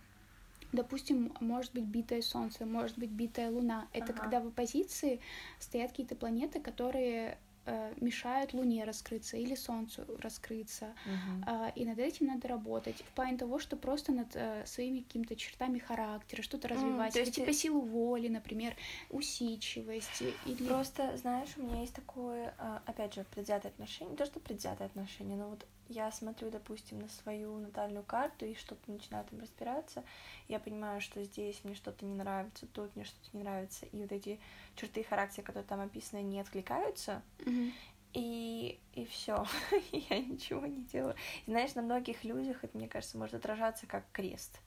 [0.73, 3.87] Допустим, может быть битое солнце, может быть битая луна.
[3.93, 4.21] Это ага.
[4.21, 5.21] когда в оппозиции
[5.59, 10.93] стоят какие-то планеты, которые э, мешают Луне раскрыться или Солнцу раскрыться.
[11.05, 11.69] Uh-huh.
[11.69, 12.97] Э, и над этим надо работать.
[13.01, 17.15] В плане того, что просто над э, своими какими-то чертами характера что-то развивать.
[17.15, 18.75] Mm, или типа силу воли, например,
[19.09, 20.23] усидчивость.
[20.45, 20.67] Или...
[20.67, 24.11] Просто, знаешь, у меня есть такое, э, опять же, предвзятое отношение.
[24.11, 28.55] Не то, что предвзятое отношение, но вот я смотрю, допустим, на свою натальную карту и
[28.55, 30.03] что-то начинаю там разбираться,
[30.47, 34.11] я понимаю, что здесь мне что-то не нравится, тут мне что-то не нравится, и вот
[34.11, 34.39] эти
[34.75, 37.71] черты характера, которые там описаны, не откликаются, mm-hmm.
[38.13, 39.45] и, и все,
[39.91, 41.15] я ничего не делаю.
[41.45, 44.59] И, знаешь, на многих людях это, мне кажется, может отражаться как крест.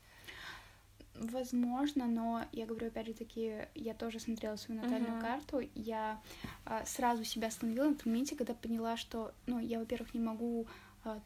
[1.14, 5.20] Возможно, но я говорю, опять же таки, я тоже смотрела свою натальную uh-huh.
[5.20, 6.22] карту, я
[6.64, 10.66] а, сразу себя остановила на моменте, когда поняла, что, ну, я, во-первых, не могу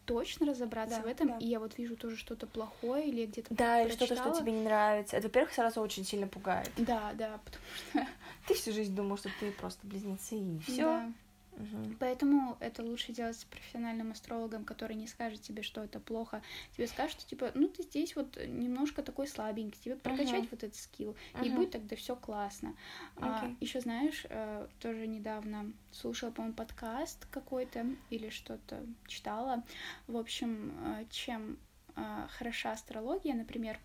[0.05, 1.37] точно разобраться да, в этом, да.
[1.39, 4.63] и я вот вижу тоже что-то плохое или где-то Да, или что-то, что тебе не
[4.63, 5.17] нравится.
[5.17, 6.71] Это, во-первых, сразу очень сильно пугает.
[6.77, 8.07] Да, да, потому что...
[8.47, 10.83] Ты всю жизнь думал, что ты просто близнецы, и все.
[10.83, 11.13] Да.
[11.57, 11.97] Угу.
[12.01, 16.43] Поэтому это лучше делать с профессиональным астрологом, который не скажет тебе, что это плохо.
[16.77, 20.49] Тебе скажет, что типа, ну ты здесь вот немножко такой слабенький, тебе прокачать угу.
[20.53, 21.45] вот этот скилл, угу.
[21.45, 22.75] и будет тогда все классно.
[23.17, 23.23] Okay.
[23.23, 29.63] А, еще знаешь, э, тоже недавно слушала, по-моему, подкаст какой-то или что-то читала.
[30.07, 31.59] В общем, э, чем
[31.97, 33.79] э, хороша астрология, например,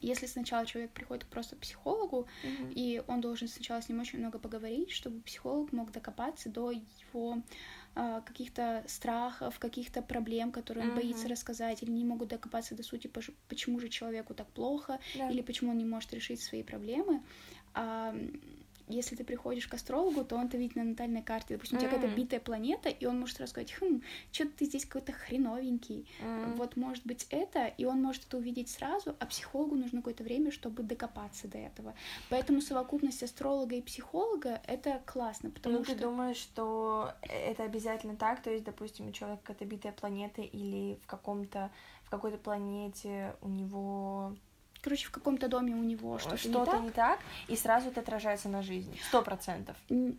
[0.00, 2.72] если сначала человек приходит просто к психологу, mm-hmm.
[2.74, 7.42] и он должен сначала с ним очень много поговорить, чтобы психолог мог докопаться до его
[7.94, 11.02] э, каких-то страхов, каких-то проблем, которые он mm-hmm.
[11.02, 13.10] боится рассказать, или не могут докопаться до сути,
[13.48, 15.30] почему же человеку так плохо, yeah.
[15.30, 17.22] или почему он не может решить свои проблемы.
[17.74, 18.14] А,
[18.88, 22.14] если ты приходишь к астрологу, то он-то видит на натальной карте, допустим, у тебя какая-то
[22.14, 26.56] битая планета, и он может рассказать, хм, что ты здесь какой-то хреновенький, mm.
[26.56, 30.50] вот может быть это, и он может это увидеть сразу, а психологу нужно какое-то время,
[30.50, 31.94] чтобы докопаться до этого.
[32.28, 35.94] Поэтому совокупность астролога и психолога— это классно, потому ну, что...
[35.94, 38.42] ты думаешь, что это обязательно так?
[38.42, 41.70] То есть, допустим, у человека какая-то битая планета или в каком-то
[42.04, 44.36] в какой-то планете у него
[44.84, 46.82] короче, в каком-то доме у него что-то, что-то не, так.
[46.82, 47.18] не так,
[47.48, 48.94] и сразу это отражается на жизни.
[49.08, 49.76] Сто процентов.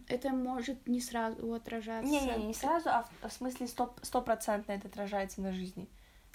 [0.07, 2.09] Это может не сразу отражаться.
[2.09, 5.87] Не-не, не сразу, а в, в смысле стопроцентно это отражается на жизни.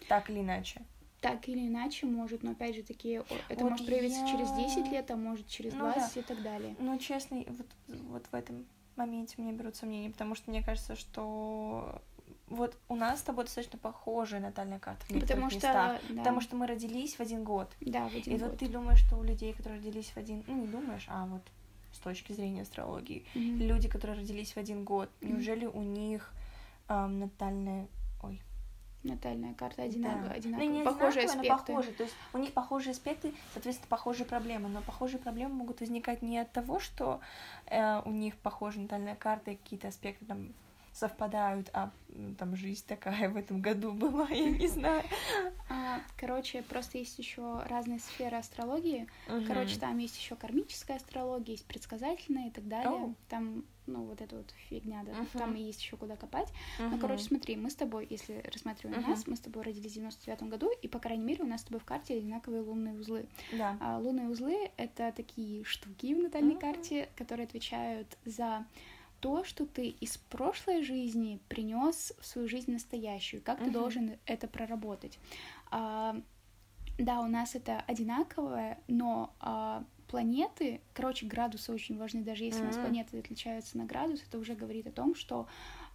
[0.08, 0.80] Так или иначе.
[1.20, 4.28] Так или иначе может, но опять же таки это вот может проявиться я...
[4.28, 6.20] через 10 лет, а может через 20 ну, да.
[6.20, 6.76] и так далее.
[6.78, 8.64] Ну, честно, вот, вот в этом
[8.96, 12.00] моменте мне берут сомнения, потому что мне кажется, что
[12.50, 16.16] вот у нас с тобой достаточно похожая натальная карта в потому что, местах, да.
[16.16, 17.70] потому что мы родились в один год.
[17.80, 18.50] Да, в один И год.
[18.50, 21.42] вот ты думаешь, что у людей, которые родились в один, ну не думаешь, а вот
[21.92, 23.66] с точки зрения астрологии, mm-hmm.
[23.66, 25.28] люди, которые родились в один год, mm-hmm.
[25.28, 26.32] неужели у них
[26.88, 27.86] эм, натальная,
[28.22, 28.42] ой,
[29.04, 30.34] натальная карта одинаковая, да.
[30.34, 30.68] одинаковая.
[30.68, 31.72] Ну, не похожие аспекты.
[31.72, 31.94] похожие.
[31.94, 34.68] То есть у них похожие аспекты, соответственно, похожие проблемы.
[34.68, 37.20] Но похожие проблемы могут возникать не от того, что
[37.66, 40.52] э, у них похожая натальная карта и какие-то аспекты там
[41.00, 41.90] совпадают, а
[42.38, 45.02] там жизнь такая в этом году была, я не знаю.
[45.68, 49.08] А, короче, просто есть еще разные сферы астрологии.
[49.28, 49.46] Угу.
[49.46, 52.90] Короче, там есть еще кармическая астрология, есть предсказательная и так далее.
[52.90, 53.14] Oh.
[53.28, 55.38] Там, ну, вот эта вот фигня, да, uh-huh.
[55.38, 56.48] там и есть еще куда копать.
[56.78, 56.90] Uh-huh.
[56.90, 59.08] Ну, короче, смотри, мы с тобой, если рассматриваем uh-huh.
[59.08, 61.64] нас, мы с тобой родились в 99 году, и, по крайней мере, у нас с
[61.64, 63.26] тобой в карте одинаковые лунные узлы.
[63.52, 63.76] Да.
[63.80, 66.60] А, лунные узлы— это такие штуки в натальной uh-huh.
[66.60, 68.66] карте, которые отвечают за
[69.20, 73.66] то, что ты из прошлой жизни принес в свою жизнь настоящую, как uh-huh.
[73.66, 75.18] ты должен это проработать.
[75.70, 76.16] А,
[76.98, 82.64] да, у нас это одинаковое, но а, планеты, короче, градусы очень важны, даже если uh-huh.
[82.64, 85.46] у нас планеты отличаются на градус, это уже говорит о том, что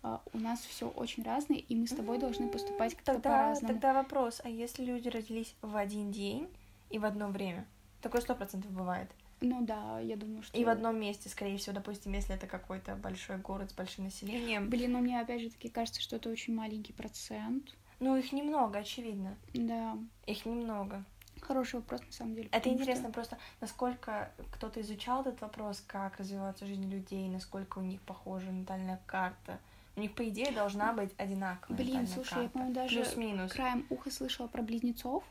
[0.04, 2.22] а, у нас все очень разное, и мы с тобой uh-huh.
[2.22, 3.74] должны поступать как-то тогда, по-разному.
[3.74, 6.48] Тогда вопрос, а если люди родились в один день
[6.90, 7.66] и в одно время?
[8.02, 9.10] Такое сто процентов бывает.
[9.46, 10.58] Ну да, я думаю, что...
[10.58, 14.70] И в одном месте, скорее всего, допустим, если это какой-то большой город с большим населением.
[14.70, 17.76] Блин, ну мне опять же таки кажется, что это очень маленький процент.
[18.00, 19.38] Ну, их немного, очевидно.
[19.54, 19.98] Да.
[20.26, 21.04] Их немного.
[21.42, 22.50] Хороший вопрос, на самом деле.
[22.52, 23.14] Это интересно что...
[23.14, 29.00] просто, насколько кто-то изучал этот вопрос, как развивается жизнь людей, насколько у них похожа натальная
[29.06, 29.60] карта.
[29.96, 32.44] У них, по идее, должна быть одинаковая Блин, слушай, карта.
[32.44, 33.52] я, по-моему, даже Плюс-минус.
[33.52, 35.24] краем уха слышала про близнецов,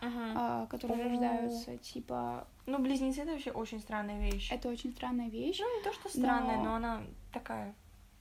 [0.00, 0.32] uh-huh.
[0.34, 2.46] а, которые рождаются, типа...
[2.66, 4.50] Ну, близнецы— это вообще очень странная вещь.
[4.52, 5.58] Это очень странная вещь.
[5.60, 7.74] Ну, не то, что странная, но, но она такая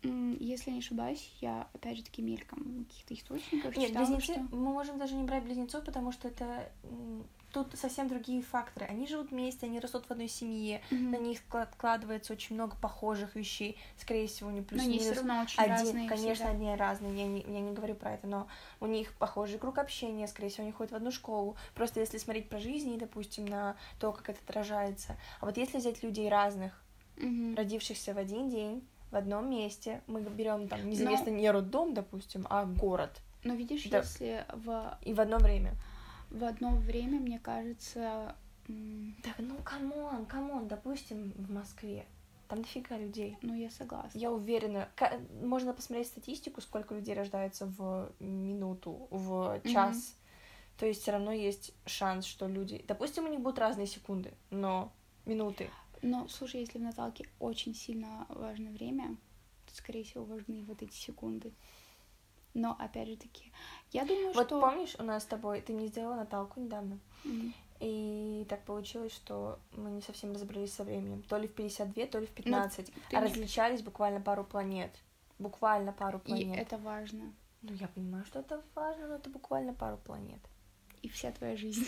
[0.03, 4.55] если не ошибаюсь, я опять же таки мельком каких-то источниках Нет, читала, близнецы, что...
[4.55, 6.71] мы можем даже не брать близнецов, потому что это
[7.53, 8.85] тут совсем другие факторы.
[8.87, 11.11] Они живут вместе, они растут в одной семье, Мгм.
[11.11, 11.39] на них
[11.75, 13.77] складывается очень много похожих вещей.
[13.97, 16.09] Скорее всего, не Но они все равно очень Один, разные.
[16.09, 16.49] конечно, всегда.
[16.49, 18.47] они разные, я не, я не говорю про это, но
[18.79, 21.55] у них похожий круг общения, скорее всего, они ходят в одну школу.
[21.73, 25.15] Просто если смотреть по жизни, допустим, на то, как это отражается.
[25.39, 26.83] А вот если взять людей разных,
[27.17, 27.55] Мгм.
[27.55, 32.45] родившихся в один день, в одном месте, мы берем там, Но- неизвестно, не роддом, допустим,
[32.49, 33.99] а город, Но видишь, Да.
[33.99, 35.73] если в, и в одно время.
[36.29, 38.35] В одно время, мне кажется,
[39.23, 42.05] Так, ну, come on, come on, допустим, в Москве,
[42.47, 43.37] там дофига людей.
[43.41, 44.17] ну я согласна.
[44.17, 44.89] Я уверена,
[45.41, 50.15] можно посмотреть статистику, сколько людей рождается в минуту, в час.
[50.77, 52.83] То есть все равно есть шанс, что люди...
[52.87, 54.91] Допустим, у них будут разные секунды, но
[55.25, 55.69] минуты.
[56.03, 59.17] Но, слушай, если в наталке очень сильно важно время,
[59.65, 61.51] то, скорее всего, важны вот эти секунды.
[62.53, 63.51] Но, опять же таки,
[63.91, 64.59] я думаю, Вот что...
[64.61, 69.59] помнишь, у нас с тобой, ты не сделала Наталку недавно, М, и так получилось, что
[69.73, 71.21] мы не совсем разобрались со временем.
[71.23, 72.91] То ли в 52, то ли в 15.
[72.95, 74.91] Ну, а не- различались буквально пару планет.
[75.37, 76.57] Буквально пару И планет.
[76.59, 77.31] это важно.
[77.61, 80.39] Ну, я понимаю, что это важно, но это буквально пару планет.
[81.03, 81.85] И вся твоя жизнь.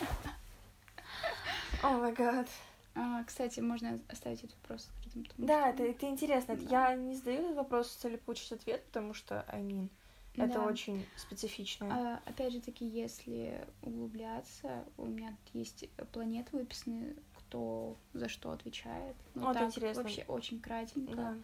[1.82, 2.48] О май гад.
[2.94, 6.56] А, кстати, можно оставить этот вопрос потому Да, что- это, это интересно.
[6.56, 6.90] Да.
[6.90, 9.88] Я не задаю этот вопрос с целью получить ответ, потому что, I mean,
[10.36, 10.66] это Да.
[10.66, 11.88] очень специфично.
[11.90, 18.52] А, опять же таки, если углубляться, у меня тут есть планеты выписаны, кто за что
[18.52, 19.16] отвечает.
[19.34, 20.02] Ну, Вот так, интересно.
[20.02, 21.14] вообще очень кратенько.
[21.14, 21.34] Да.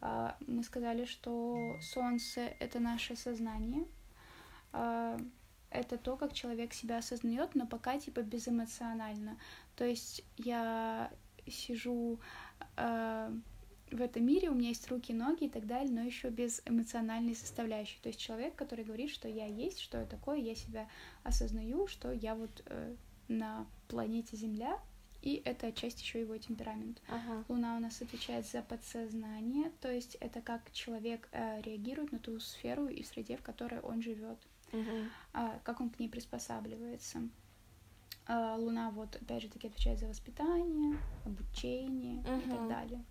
[0.00, 3.84] А, мы сказали, что Солнце— это наше сознание.
[4.72, 5.18] А,
[5.70, 9.38] это то, как человек себя осознает, но пока типа безэмоционально.
[9.76, 11.10] То есть я
[11.50, 12.18] сижу
[12.76, 13.32] а,
[13.90, 17.34] в этом мире, у меня есть руки, ноги и так далее, но еще без эмоциональной
[17.34, 17.98] составляющей.
[18.02, 20.88] То есть человек, который говорит, что я есть, что я такое, я себя
[21.22, 22.94] осознаю, что я вот э,
[23.28, 24.78] на планете Земля,
[25.22, 27.00] и это отчасти еще его темперамент.
[27.08, 27.44] Ага.
[27.48, 32.38] Луна у нас отвечает за подсознание, то есть это как человек э, реагирует на ту
[32.40, 34.38] сферу и среде, в которой он живет,
[34.70, 35.10] Мгм.
[35.32, 37.22] а, как он к ней приспосабливается.
[38.28, 43.04] А, Луна вот опять же таки отвечает за воспитание, обучение и так далее.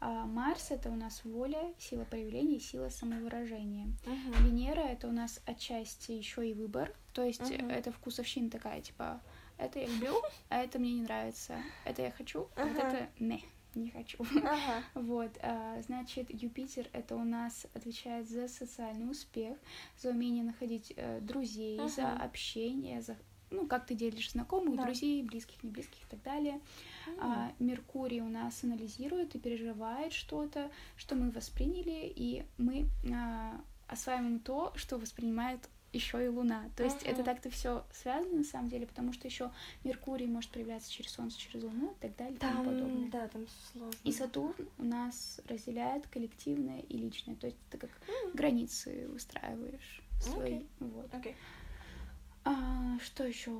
[0.00, 3.86] А Марс это у нас воля, сила проявления, сила самовыражения.
[4.04, 4.44] Мгм.
[4.44, 7.70] Венера это у нас отчасти еще и выбор, то есть Мгм.
[7.70, 9.22] это вкусовщина такая, типа
[9.56, 11.54] это я люблю, а это мне не нравится,
[11.86, 12.88] это я хочу, а вот Ага.
[12.88, 13.42] это не,
[13.74, 14.18] не хочу.
[14.44, 14.82] Ага.
[14.94, 19.56] Вот, а, значит, Юпитер это у нас отвечает за социальный успех,
[19.98, 22.24] за умение находить э, друзей, за Ага.
[22.24, 23.16] общение, за
[23.54, 24.84] ну, как ты делишь знакомых, Да.
[24.84, 26.60] друзей, близких, не близких и так далее.
[27.18, 34.40] А, Меркурий у нас анализирует и переживает что-то, что мы восприняли, и мы а, осваиваем
[34.40, 36.64] то, что воспринимает еще и Луна.
[36.76, 37.24] То есть это Ага.
[37.24, 39.52] так-то все связано на самом деле, потому что еще
[39.84, 43.10] Меркурий может проявляться через Солнце, через Луну и так далее и тому подобное.
[43.10, 43.96] Да, там сложно.
[44.02, 47.36] И Сатурн у нас разделяет коллективное и личное.
[47.36, 47.90] То есть ты как
[48.34, 50.56] границы выстраиваешь свои.
[50.56, 50.66] Окей.
[50.80, 51.14] Вот.
[51.14, 51.36] Окей.
[52.44, 53.50] А, что еще?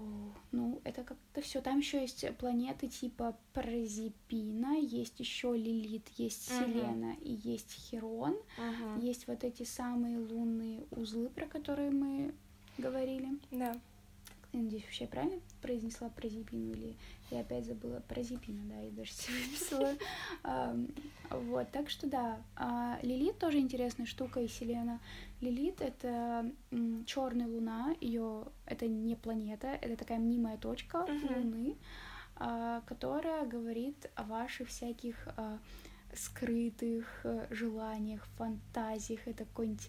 [0.53, 1.61] Ну, это как-то все.
[1.63, 6.65] Там еще есть планеты типа Прозипина, есть еще Лилит, есть Мгм.
[6.73, 8.37] Селена и есть Херон.
[8.59, 9.01] Ага.
[9.01, 12.35] Есть вот эти самые лунные узлы, про которые мы
[12.77, 13.39] говорили.
[13.51, 13.75] Да.
[14.55, 16.97] Я надеюсь, вообще я правильно произнесла Прозипину или
[17.33, 19.95] я опять забыла Прозипина, да, я даже себе выписала.
[20.45, 20.87] Ам,
[21.31, 22.39] Вот, так что да.
[22.55, 25.01] А, Лилит тоже интересная штука и Селена.
[25.41, 26.49] Лилит— это
[27.05, 30.99] черная луна, ее это не планета, это такая мнимая точка.
[30.99, 31.77] Луны,
[32.37, 35.59] а, которая говорит о ваших всяких а,
[36.15, 39.89] скрытых э, желаниях, фантазиях, это какой-нибудь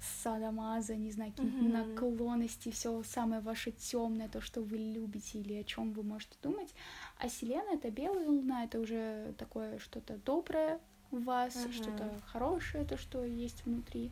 [0.00, 1.72] садомаза, не знаю, какие-нибудь Мгм.
[1.72, 6.74] наклонности, все самое ваше темное, то, что вы любите или о чем вы можете думать.
[7.18, 10.78] А Селена это белая луна, это уже такое что-то доброе
[11.10, 11.72] в вас, Мгм.
[11.72, 14.10] что-то хорошее, то, что есть внутри.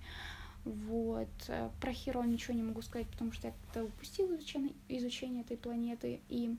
[0.65, 1.29] Вот.
[1.49, 5.57] Э, Про Херон ничего не могу сказать, потому что я как-то упустила изучение, изучение этой
[5.59, 6.21] планеты.
[6.29, 6.57] И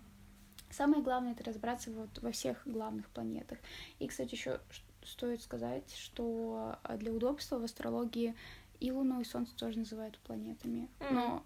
[0.69, 3.57] самое главное это разобраться вот во всех главных планетах.
[3.99, 4.59] И, кстати, еще
[5.03, 8.35] стоит сказать, что э, для удобства в астрологии
[8.79, 10.89] и Луну, и Солнце тоже называют планетами.
[10.99, 11.13] Мгм.
[11.15, 11.45] Но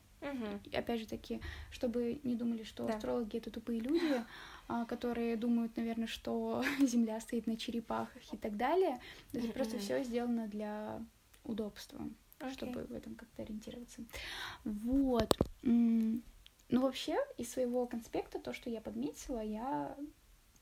[0.71, 2.95] и опять же таки, чтобы не думали, что Да.
[2.95, 4.23] астрологи это тупые люди,
[4.67, 8.99] а, которые думают, наверное, что Земля стоит на черепахах и так далее.
[9.33, 9.83] Это просто Мгм.
[9.83, 11.01] все сделано для
[11.43, 12.01] удобства,
[12.39, 12.53] Окей.
[12.53, 14.03] чтобы в этом как-то ориентироваться.
[14.63, 15.37] Вот.
[15.63, 19.97] Ну, вообще, из своего конспекта, то, что я подметила, я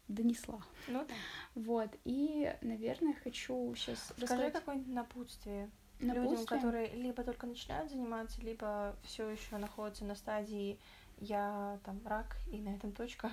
[0.08, 0.62] донесла.
[0.88, 1.14] Ну да.
[1.54, 6.60] Вот, и, наверное, хочу сейчас Скажи рассказать какое-нибудь напутствие людям, напутствие.
[6.60, 10.80] которые либо только начинают заниматься, либо все еще находятся на стадии
[11.20, 13.32] я там рак и на этом точка.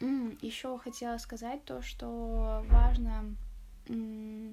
[0.00, 3.34] Еще хотела сказать то, что важно,
[3.88, 4.52] м,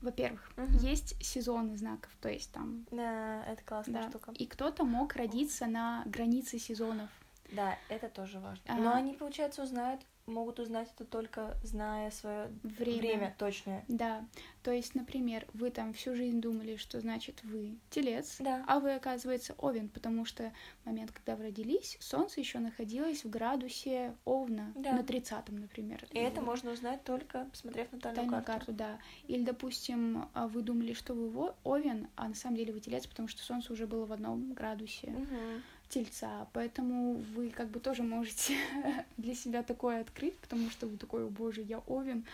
[0.00, 0.78] во-первых, Мгм.
[0.78, 4.32] есть сезоны знаков, то есть там, Да, это классная да, штука.
[4.36, 7.10] и кто-то мог родиться на границе сезонов.
[7.50, 8.62] Да, это тоже важно.
[8.68, 8.80] Ага.
[8.80, 12.98] Но они, получается, узнают, могут узнать это только зная свое Время.
[13.00, 13.84] время точное.
[13.88, 14.24] Да,
[14.62, 18.64] то есть, например, вы там всю жизнь думали, что значит вы телец, Да.
[18.68, 23.30] а вы, оказывается, овен, потому что в момент, когда вы родились, солнце еще находилось в
[23.30, 24.92] градусе овна, Да.
[24.92, 26.04] на 30 например.
[26.10, 28.66] И это можно узнать только посмотрев натальную Тайную карту.
[28.66, 28.98] карту, да.
[29.26, 33.28] Или, допустим, а, вы думали, что вы овен, а на самом деле вы телец, потому
[33.28, 35.62] что солнце уже было в одном градусе Мгм.
[35.88, 36.46] Тельца.
[36.52, 38.56] Поэтому вы как бы тоже можете
[39.16, 42.24] для себя такое открыть, потому что вы такой, о боже, я овен,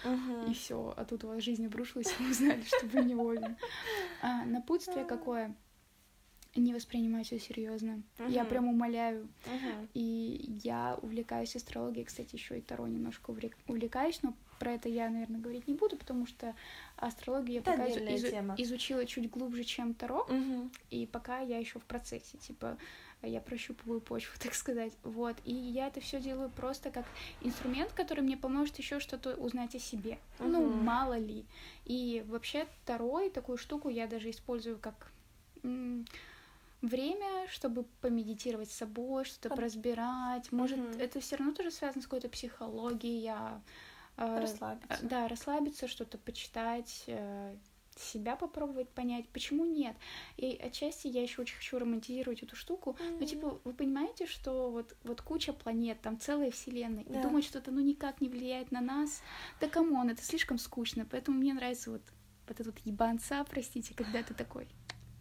[0.48, 3.56] и все, а тут у вас жизнь обрушилась, и вы узнали, что вы не овен.
[4.22, 5.54] А, напутствие какое?
[6.56, 8.02] Не воспринимать все серьезно.
[8.28, 9.28] Я прям умоляю.
[9.92, 15.08] И я увлекаюсь астрологией, кстати, еще и Таро немножко увлек- увлекаюсь, но про это я,
[15.10, 16.54] наверное, говорить не буду, потому что
[16.96, 20.70] астрологию я Это пока изу- изу- изучила чуть глубже, чем Таро, Мгм.
[20.90, 22.78] и пока я еще в процессе, типа
[23.24, 25.36] я прощупываю почву, так сказать, вот.
[25.44, 27.04] И я это все делаю просто как
[27.40, 30.18] инструмент, который мне поможет еще что-то узнать о себе.
[30.38, 30.84] Ну, Мгм.
[30.84, 31.44] мало ли.
[31.84, 35.12] И вообще Таро и такую штуку я даже использую как
[36.82, 40.52] время, чтобы помедитировать с собой, что-то Под- поразбирать.
[40.52, 41.00] Может, Мгм.
[41.00, 43.22] это все равно тоже связано с какой-то психологией.
[43.22, 43.62] Я,
[44.16, 44.98] э, Расслабиться.
[45.02, 47.56] э, Да, расслабиться, что-то почитать, э,
[48.00, 49.96] себя попробовать понять, почему нет.
[50.36, 52.96] И отчасти я еще очень хочу романтизировать эту штуку.
[53.00, 53.26] Ну, Мгм.
[53.26, 57.18] типа, вы понимаете, что вот, вот куча планет, там целая вселенная, Да.
[57.18, 59.22] и думать, что это ну никак не влияет на нас,
[59.60, 61.06] да come on, это слишком скучно.
[61.10, 62.02] Поэтому мне нравится вот,
[62.48, 64.68] вот этот вот ебанца, простите, когда ты такой.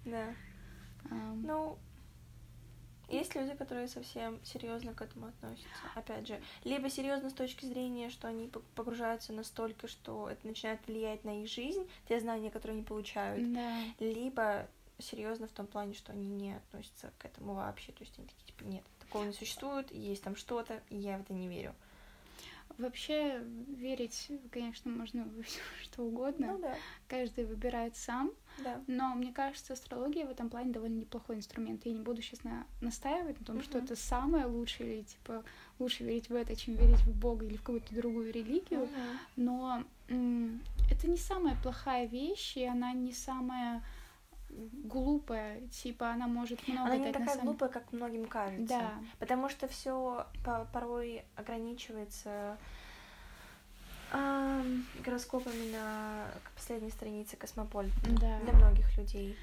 [0.05, 0.33] Да.
[1.09, 1.77] ам, Ну,
[3.09, 5.67] есть люди, которые совсем серьезно к этому относятся.
[5.95, 11.23] Опять же, либо серьезно с точки зрения, что они погружаются настолько, что это начинает влиять
[11.23, 13.79] на их жизнь, те знания, которые они получают, да.
[13.99, 14.67] либо
[14.99, 17.91] серьезно в том плане, что они не относятся к этому вообще.
[17.91, 21.21] То есть они такие, типа, нет, такого не существует, есть там что-то, и я в
[21.21, 21.75] это не верю.
[22.77, 26.53] Вообще верить, конечно, можно во всё, что угодно.
[26.53, 26.75] Ну да,
[27.07, 28.31] Каждый выбирает сам.
[28.63, 28.81] Да.
[28.87, 31.85] Но мне кажется, астрология в этом плане довольно неплохой инструмент.
[31.85, 32.65] Я не буду сейчас на...
[32.81, 33.85] настаивать на том, что Мгм.
[33.85, 35.43] это самое лучшее, или типа
[35.79, 38.81] лучше верить в это, чем верить в Бога или в какую-то другую религию.
[38.81, 39.19] Мгм.
[39.37, 39.83] Но
[40.91, 43.83] это не самая плохая вещь, и она не самая
[44.49, 45.61] глупая.
[45.69, 48.67] Типа она может много Она не дать на такая самом- глупая, как многим кажется.
[48.67, 48.93] Да.
[49.19, 50.27] Потому что все
[50.71, 52.57] порой ограничивается
[55.03, 58.39] гороскопами на последней странице Космополита Да.
[58.41, 59.37] для многих людей.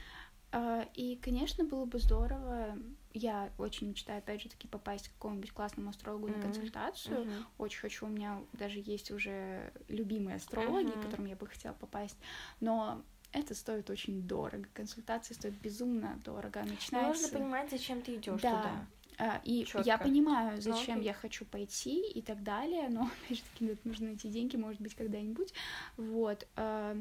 [0.53, 2.77] А, И, конечно, было бы здорово.
[3.13, 6.43] Я очень мечтаю, опять же таки, попасть к какому-нибудь классному астрологу на Мгм.
[6.43, 7.21] консультацию.
[7.25, 7.47] Мгм.
[7.59, 11.01] Очень хочу, у меня даже есть уже любимые астрологи, Мгм.
[11.01, 12.17] к которым я бы хотела попасть.
[12.61, 13.03] Но
[13.33, 14.69] это стоит очень дорого.
[14.75, 16.61] Консультации стоят безумно дорого.
[16.65, 17.23] Но Начинается...
[17.23, 18.51] Нужно понимать, зачем ты идешь да.
[18.51, 18.87] туда.
[19.23, 19.87] А, И Чётко.
[19.87, 21.05] я понимаю, зачем окей.
[21.09, 24.95] я хочу пойти и так далее, но опять же таки нужно найти деньги, может быть,
[24.95, 25.53] когда-нибудь.
[25.99, 26.47] Вот.
[26.57, 26.97] а,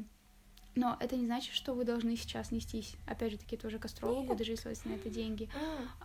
[0.76, 4.28] Но это не значит, что вы должны сейчас нестись, опять же таки, тоже к астрологу,
[4.28, 4.36] Нет.
[4.38, 5.48] даже если у вас на это деньги.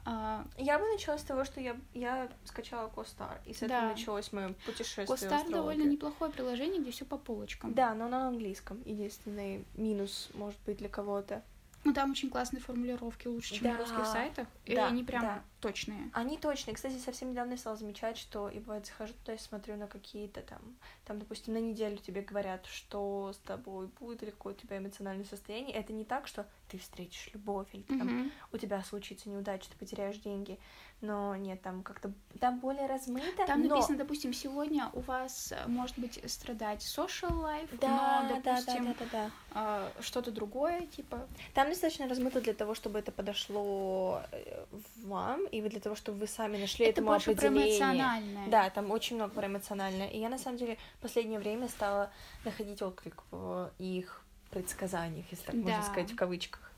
[0.06, 3.90] А, Я бы начала с того, что я, я скачала Костар, и с этого Да.
[3.90, 7.74] началось мое путешествие Костар довольно неплохое приложение, где все по полочкам.
[7.74, 8.82] Да, но на английском.
[8.86, 11.44] Единственный минус, может быть, для кого-то.
[11.86, 13.84] Ну там очень классные формулировки, лучше, чем на Да.
[13.84, 14.48] русских сайтах.
[14.66, 15.44] И Да, они прям да.
[15.62, 16.10] точные.
[16.14, 16.74] Они точные.
[16.74, 20.42] Кстати, совсем недавно я стала замечать, что и бывает захожу туда и смотрю на какие-то
[20.42, 20.60] там,
[21.06, 25.26] там, допустим, на неделю тебе говорят, что с тобой будет или какое у тебя эмоциональное
[25.26, 25.76] состояние.
[25.76, 29.78] Это не так, что ты встретишь любовь или ты там у тебя случится неудача, ты
[29.78, 30.60] потеряешь деньги.
[31.06, 33.46] Но нет, там как-то там более размыто.
[33.46, 33.76] Там но...
[33.76, 37.88] написано, допустим, сегодня у вас э, может быть страдать social life, Да,
[38.24, 39.32] но, да, да, допустим, да, да, да.
[39.54, 44.66] а, что-то другое, типа, Там достаточно размыто для того, чтобы это подошло э,
[45.04, 47.78] вам, и вы для того, чтобы вы сами нашли это этому больше про определение.
[47.80, 48.48] эмоциональное.
[48.48, 50.08] Да, там очень много про эмоциональное.
[50.10, 52.12] И я, на самом деле, в последнее время стала
[52.44, 55.84] находить отклик в их предсказаниях, если так можно Да.
[55.84, 56.72] сказать, в кавычках.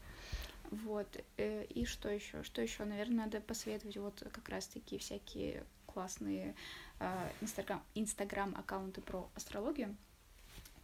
[0.72, 1.08] Вот.
[1.38, 2.44] э, И что еще?
[2.44, 2.84] Что еще?
[2.86, 6.56] Наверное, надо посоветовать вот как раз-таки всякие классные
[7.00, 9.96] э, инстаграм, инстаграм аккаунты про астрологию.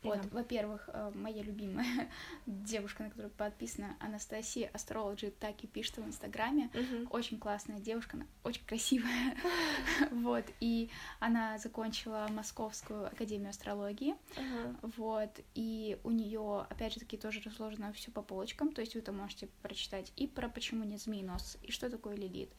[0.03, 0.27] Вот, Да.
[0.31, 2.09] во-первых, э, моя любимая
[2.45, 6.69] девушка, на которую подписана Анастасия Астрологи, так и пишет в Инстаграме.
[6.73, 7.07] Мгм.
[7.09, 9.35] Очень классная девушка, она очень красивая.
[10.11, 10.89] Вот, и
[11.19, 14.15] она закончила Московскую академию астрологии.
[14.37, 14.75] Ага.
[14.95, 19.01] Вот, и у нее, опять же таки, тоже разложено все по полочкам, то есть вы
[19.01, 22.51] там можете прочитать и про почему нет змеенос, и что такое лилит,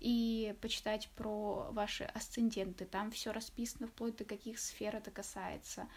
[0.00, 5.88] и почитать про ваши асценденты, там все расписано вплоть до каких сфер это касается,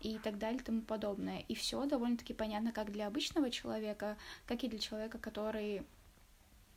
[0.00, 1.40] и так далее и тому подобное.
[1.48, 5.82] И все довольно-таки понятно как для обычного человека, как и для человека, который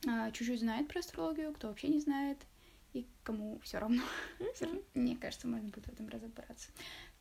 [0.08, 2.38] а, чуть-чуть знает про астрологию, кто вообще не знает,
[2.94, 4.04] и кому все равно.
[4.94, 6.70] Мне кажется, можно будет в этом разобраться.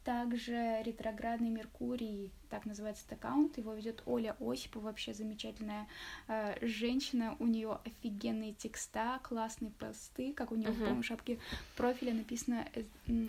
[0.05, 5.86] Также ретроградный Меркурий, так называется этот аккаунт, его ведет Оля Осипова, вообще замечательная
[6.26, 11.38] э, женщина, у нее офигенные текста, классные посты, как у нее, по-моему, в шапке
[11.76, 12.82] профиля написано э,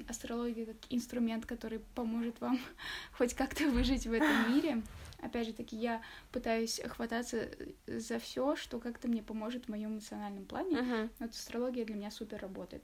[0.08, 2.60] астрология как инструмент, который поможет вам
[3.18, 4.82] хоть как-то выжить в этом мире.
[5.22, 6.02] Опять же таки, я
[6.32, 7.50] пытаюсь хвататься
[7.88, 10.82] за все, что как-то мне поможет в моем эмоциональном плане.
[10.82, 11.10] Мгм.
[11.20, 12.84] Вот астрология для меня супер работает.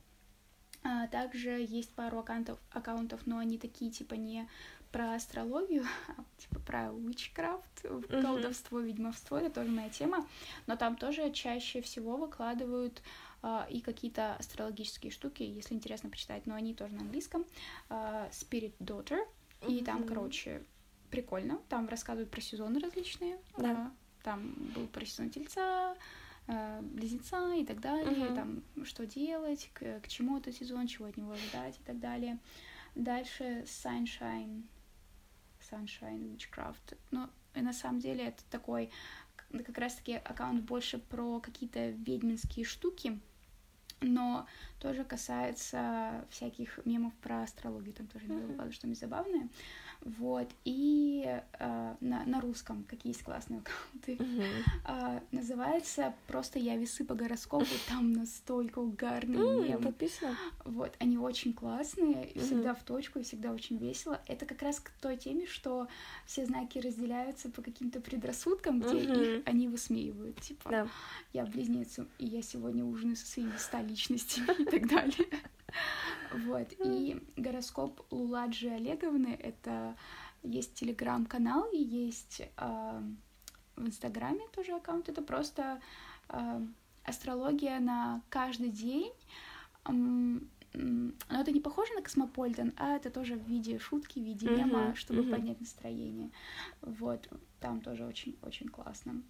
[0.84, 4.47] А, также есть пару аккаунтов, аккаунтов, но они такие типа не
[4.91, 8.21] про астрологию, а типа про witchcraft, Мгм.
[8.21, 10.25] колдовство, ведьмовство, это тоже моя тема,
[10.67, 13.01] но там тоже чаще всего выкладывают
[13.41, 17.45] а, и какие-то астрологические штуки, если интересно почитать, но они тоже на английском.
[17.89, 19.19] А, Spirit Daughter,
[19.67, 20.63] и там, короче,
[21.11, 23.71] прикольно, там рассказывают про сезоны различные, Да.
[23.71, 23.91] А,
[24.23, 25.95] там был про сезон тельца,
[26.50, 28.36] э, близнеца и так далее, Мгм.
[28.36, 32.38] там что делать, к, к чему этот сезон, чего от него ожидать и так далее.
[32.95, 34.64] Дальше Sunshine,
[35.70, 36.97] Sunshine Witchcraft.
[37.12, 38.89] Ну, и на самом деле это такой
[39.52, 43.20] как раз-таки аккаунт больше про какие-то ведьминские штуки,
[44.02, 44.47] но
[44.80, 49.50] тоже касается всяких мемов про астрологию, там тоже иногда выкладывают что-нибудь забавное.
[50.06, 51.26] Вот, и
[51.60, 54.18] э, на, на русском какие есть классные аккаунты.
[54.18, 54.64] Мгм.
[54.86, 59.84] А, называется просто «Я весы по гороскопу», там настолько угарные М, мемы.
[59.84, 60.38] Подписано?
[60.64, 62.39] Вот, они очень классные, Мгм.
[62.45, 64.22] всегда в точку, и всегда очень весело.
[64.28, 65.88] Это как раз к той теме, что
[66.26, 69.14] все знаки разделяются по каким-то предрассудкам, где Мгм.
[69.14, 70.39] их они высмеивают.
[70.41, 70.88] Типа, Да.
[71.34, 75.28] я близнец, и я сегодня ужинаю со своими ста личностями и так далее.
[76.32, 79.95] Вот, и гороскоп Луладжи Олеговны— это
[80.43, 83.03] есть телеграм-канал и есть а,
[83.76, 85.09] в Инстаграме тоже аккаунт.
[85.09, 85.82] Это просто
[86.28, 86.61] а,
[87.03, 89.11] астрология на каждый день.
[89.88, 94.57] Но это не похоже на Космополитен, а это тоже в виде шутки, в виде Мгм,
[94.57, 95.32] мема, чтобы мгм.
[95.32, 96.30] поднять настроение.
[96.82, 97.28] Вот,
[97.59, 99.24] там тоже очень-очень классно.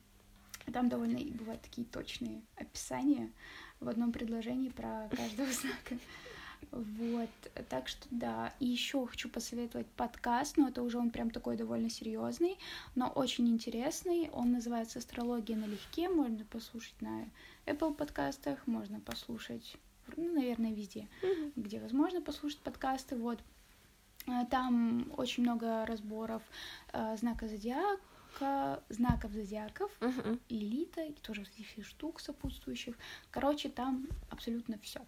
[0.74, 3.32] Там довольно бывают такие точные описания
[3.80, 5.98] в одном предложении про каждого знака.
[6.72, 7.30] Вот,
[7.70, 8.54] так что да.
[8.60, 12.58] И еще хочу посоветовать подкаст, но это уже он прям такой довольно серьезный,
[12.96, 14.30] но очень интересный.
[14.32, 16.10] Он называется «Астрология налегке».
[16.10, 17.26] Можно послушать на
[17.66, 19.78] Apple подкастах, можно послушать,
[20.16, 21.54] ну, наверное, везде, Мгм.
[21.56, 23.16] где возможно послушать подкасты.
[23.16, 23.40] Вот.
[24.28, 26.44] Э, Там очень много разборов
[26.94, 30.40] э, знака зодиака, знаков зодиаков, Мгм.
[30.50, 32.96] Лилита, и тоже всяких штук сопутствующих.
[33.32, 35.02] Короче, там абсолютно все.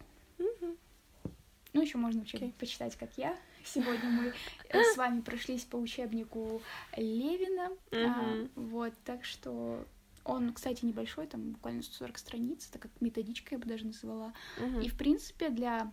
[1.72, 2.54] Ну, еще можно вообще Окей.
[2.58, 3.36] почитать, как я.
[3.64, 4.34] Сегодня мы
[4.68, 6.60] э, с вами прошлись по учебнику
[6.96, 7.70] Левина.
[7.92, 8.46] А.
[8.56, 9.86] Вот, так что
[10.24, 14.32] он, кстати, небольшой, там буквально 140 страниц, это как методичка, я бы даже назвала.
[14.58, 14.80] Мгм.
[14.80, 15.90] И, в принципе, для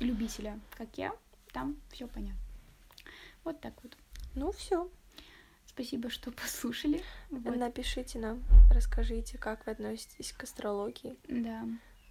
[0.00, 1.12] любителя, как я,
[1.52, 2.40] там все понятно.
[3.44, 3.96] Вот так вот.
[4.34, 4.90] Ну все.
[5.66, 7.02] Спасибо, что послушали.
[7.30, 11.16] Вот, Напишите нам, расскажите, как вы относитесь к астрологии.
[11.28, 11.66] Да.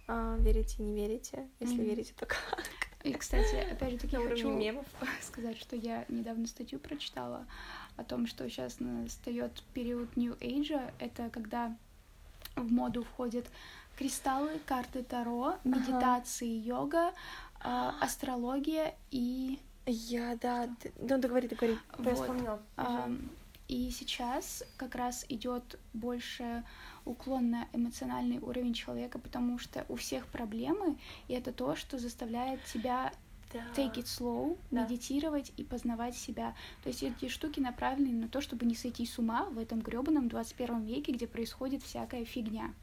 [0.08, 1.48] А, верите, не верите?
[1.60, 1.84] Если Мгм.
[1.84, 2.64] верите, то как?
[3.04, 4.86] И, кстати, опять же таки хочу мемов.
[5.22, 7.46] сказать, что я недавно статью прочитала
[7.96, 10.80] о том, что сейчас настает период New Age.
[10.98, 11.76] Это когда
[12.56, 13.46] в моду входят
[13.96, 17.12] кристаллы, карты Таро, медитации, йога,
[17.60, 20.68] а, астрология и Я, да.
[20.80, 21.76] ты- Ну, договори, договори.
[21.98, 22.14] Я Вот.
[22.14, 22.62] вспомнила.
[22.76, 23.28] Ам,
[23.72, 26.62] И сейчас как раз идет больше
[27.06, 32.62] уклон на эмоциональный уровень человека, потому что у всех проблемы, и это то, что заставляет
[32.66, 33.10] тебя
[33.50, 33.60] Да.
[33.74, 34.82] take it slow, Да.
[34.84, 36.54] медитировать и познавать себя.
[36.82, 40.28] То есть эти штуки направлены на то, чтобы не сойти с ума в этом грёбаном
[40.28, 42.74] 21 веке, где происходит всякая фигня.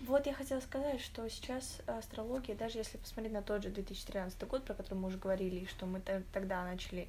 [0.00, 4.64] Вот я хотела сказать, что сейчас астрология, даже если посмотреть на тот же 2013 год,
[4.64, 6.00] про который мы уже говорили, что мы
[6.32, 7.08] тогда начали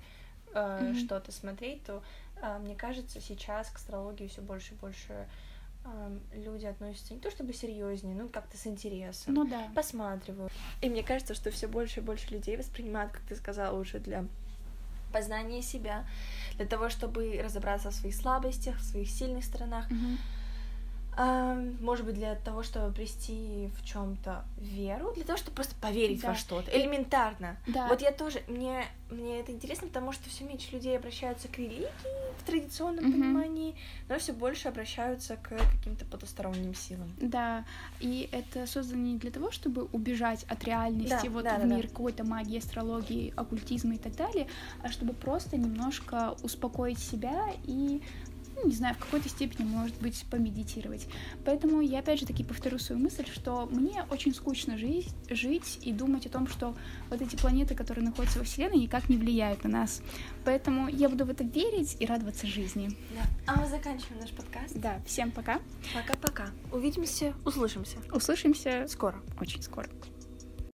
[0.57, 0.95] э, Мгм.
[0.95, 2.01] что-то смотреть, то
[2.41, 5.27] э, мне кажется, сейчас к астрологии все больше и больше
[5.85, 9.33] э, люди относятся не то чтобы серьезнее, ну как-то с интересом.
[9.33, 9.67] Ну да.
[9.75, 10.49] посматриваю.
[10.81, 14.25] И мне кажется, что все больше и больше людей воспринимают, как ты сказала, уже для
[15.13, 16.05] познание себя,
[16.57, 19.89] для того, чтобы разобраться в своих слабостях, в своих сильных сторонах.
[19.89, 20.17] Мгм.
[21.17, 26.29] Может быть, для того, чтобы обрести в чем-то веру, для того, чтобы просто поверить Да.
[26.29, 26.71] во что-то.
[26.71, 27.57] Элементарно.
[27.65, 27.87] Да.
[27.87, 31.87] Вот я тоже, мне, мне это интересно, потому что все меньше людей обращаются к религии
[32.39, 33.13] в традиционном Мгм.
[33.13, 33.75] понимании,
[34.09, 37.09] но все больше обращаются к каким-то потусторонним силам.
[37.19, 37.65] Да,
[37.99, 41.67] и это создано не для того, чтобы убежать от реальности, Да, вот да, в да,
[41.67, 41.75] да.
[41.75, 44.47] мир какой-то магии, астрологии, оккультизма и так далее,
[44.83, 48.01] а чтобы просто немножко успокоить себя и
[48.57, 51.07] ну, не знаю, в какой-то степени, может быть, помедитировать.
[51.45, 55.93] Поэтому я опять же таки повторю свою мысль, что мне очень скучно жить, жить и
[55.93, 56.75] думать о том, что
[57.09, 60.01] вот эти планеты, которые находятся во Вселенной, никак не влияют на нас.
[60.43, 62.89] Поэтому я буду в это верить и радоваться жизни.
[63.11, 63.53] Да.
[63.53, 64.75] А мы заканчиваем наш подкаст.
[64.75, 65.59] Да, всем пока.
[65.93, 66.49] Пока-пока.
[66.71, 67.97] Увидимся, услышимся.
[68.11, 69.21] Услышимся Скоро.
[69.39, 69.87] очень скоро.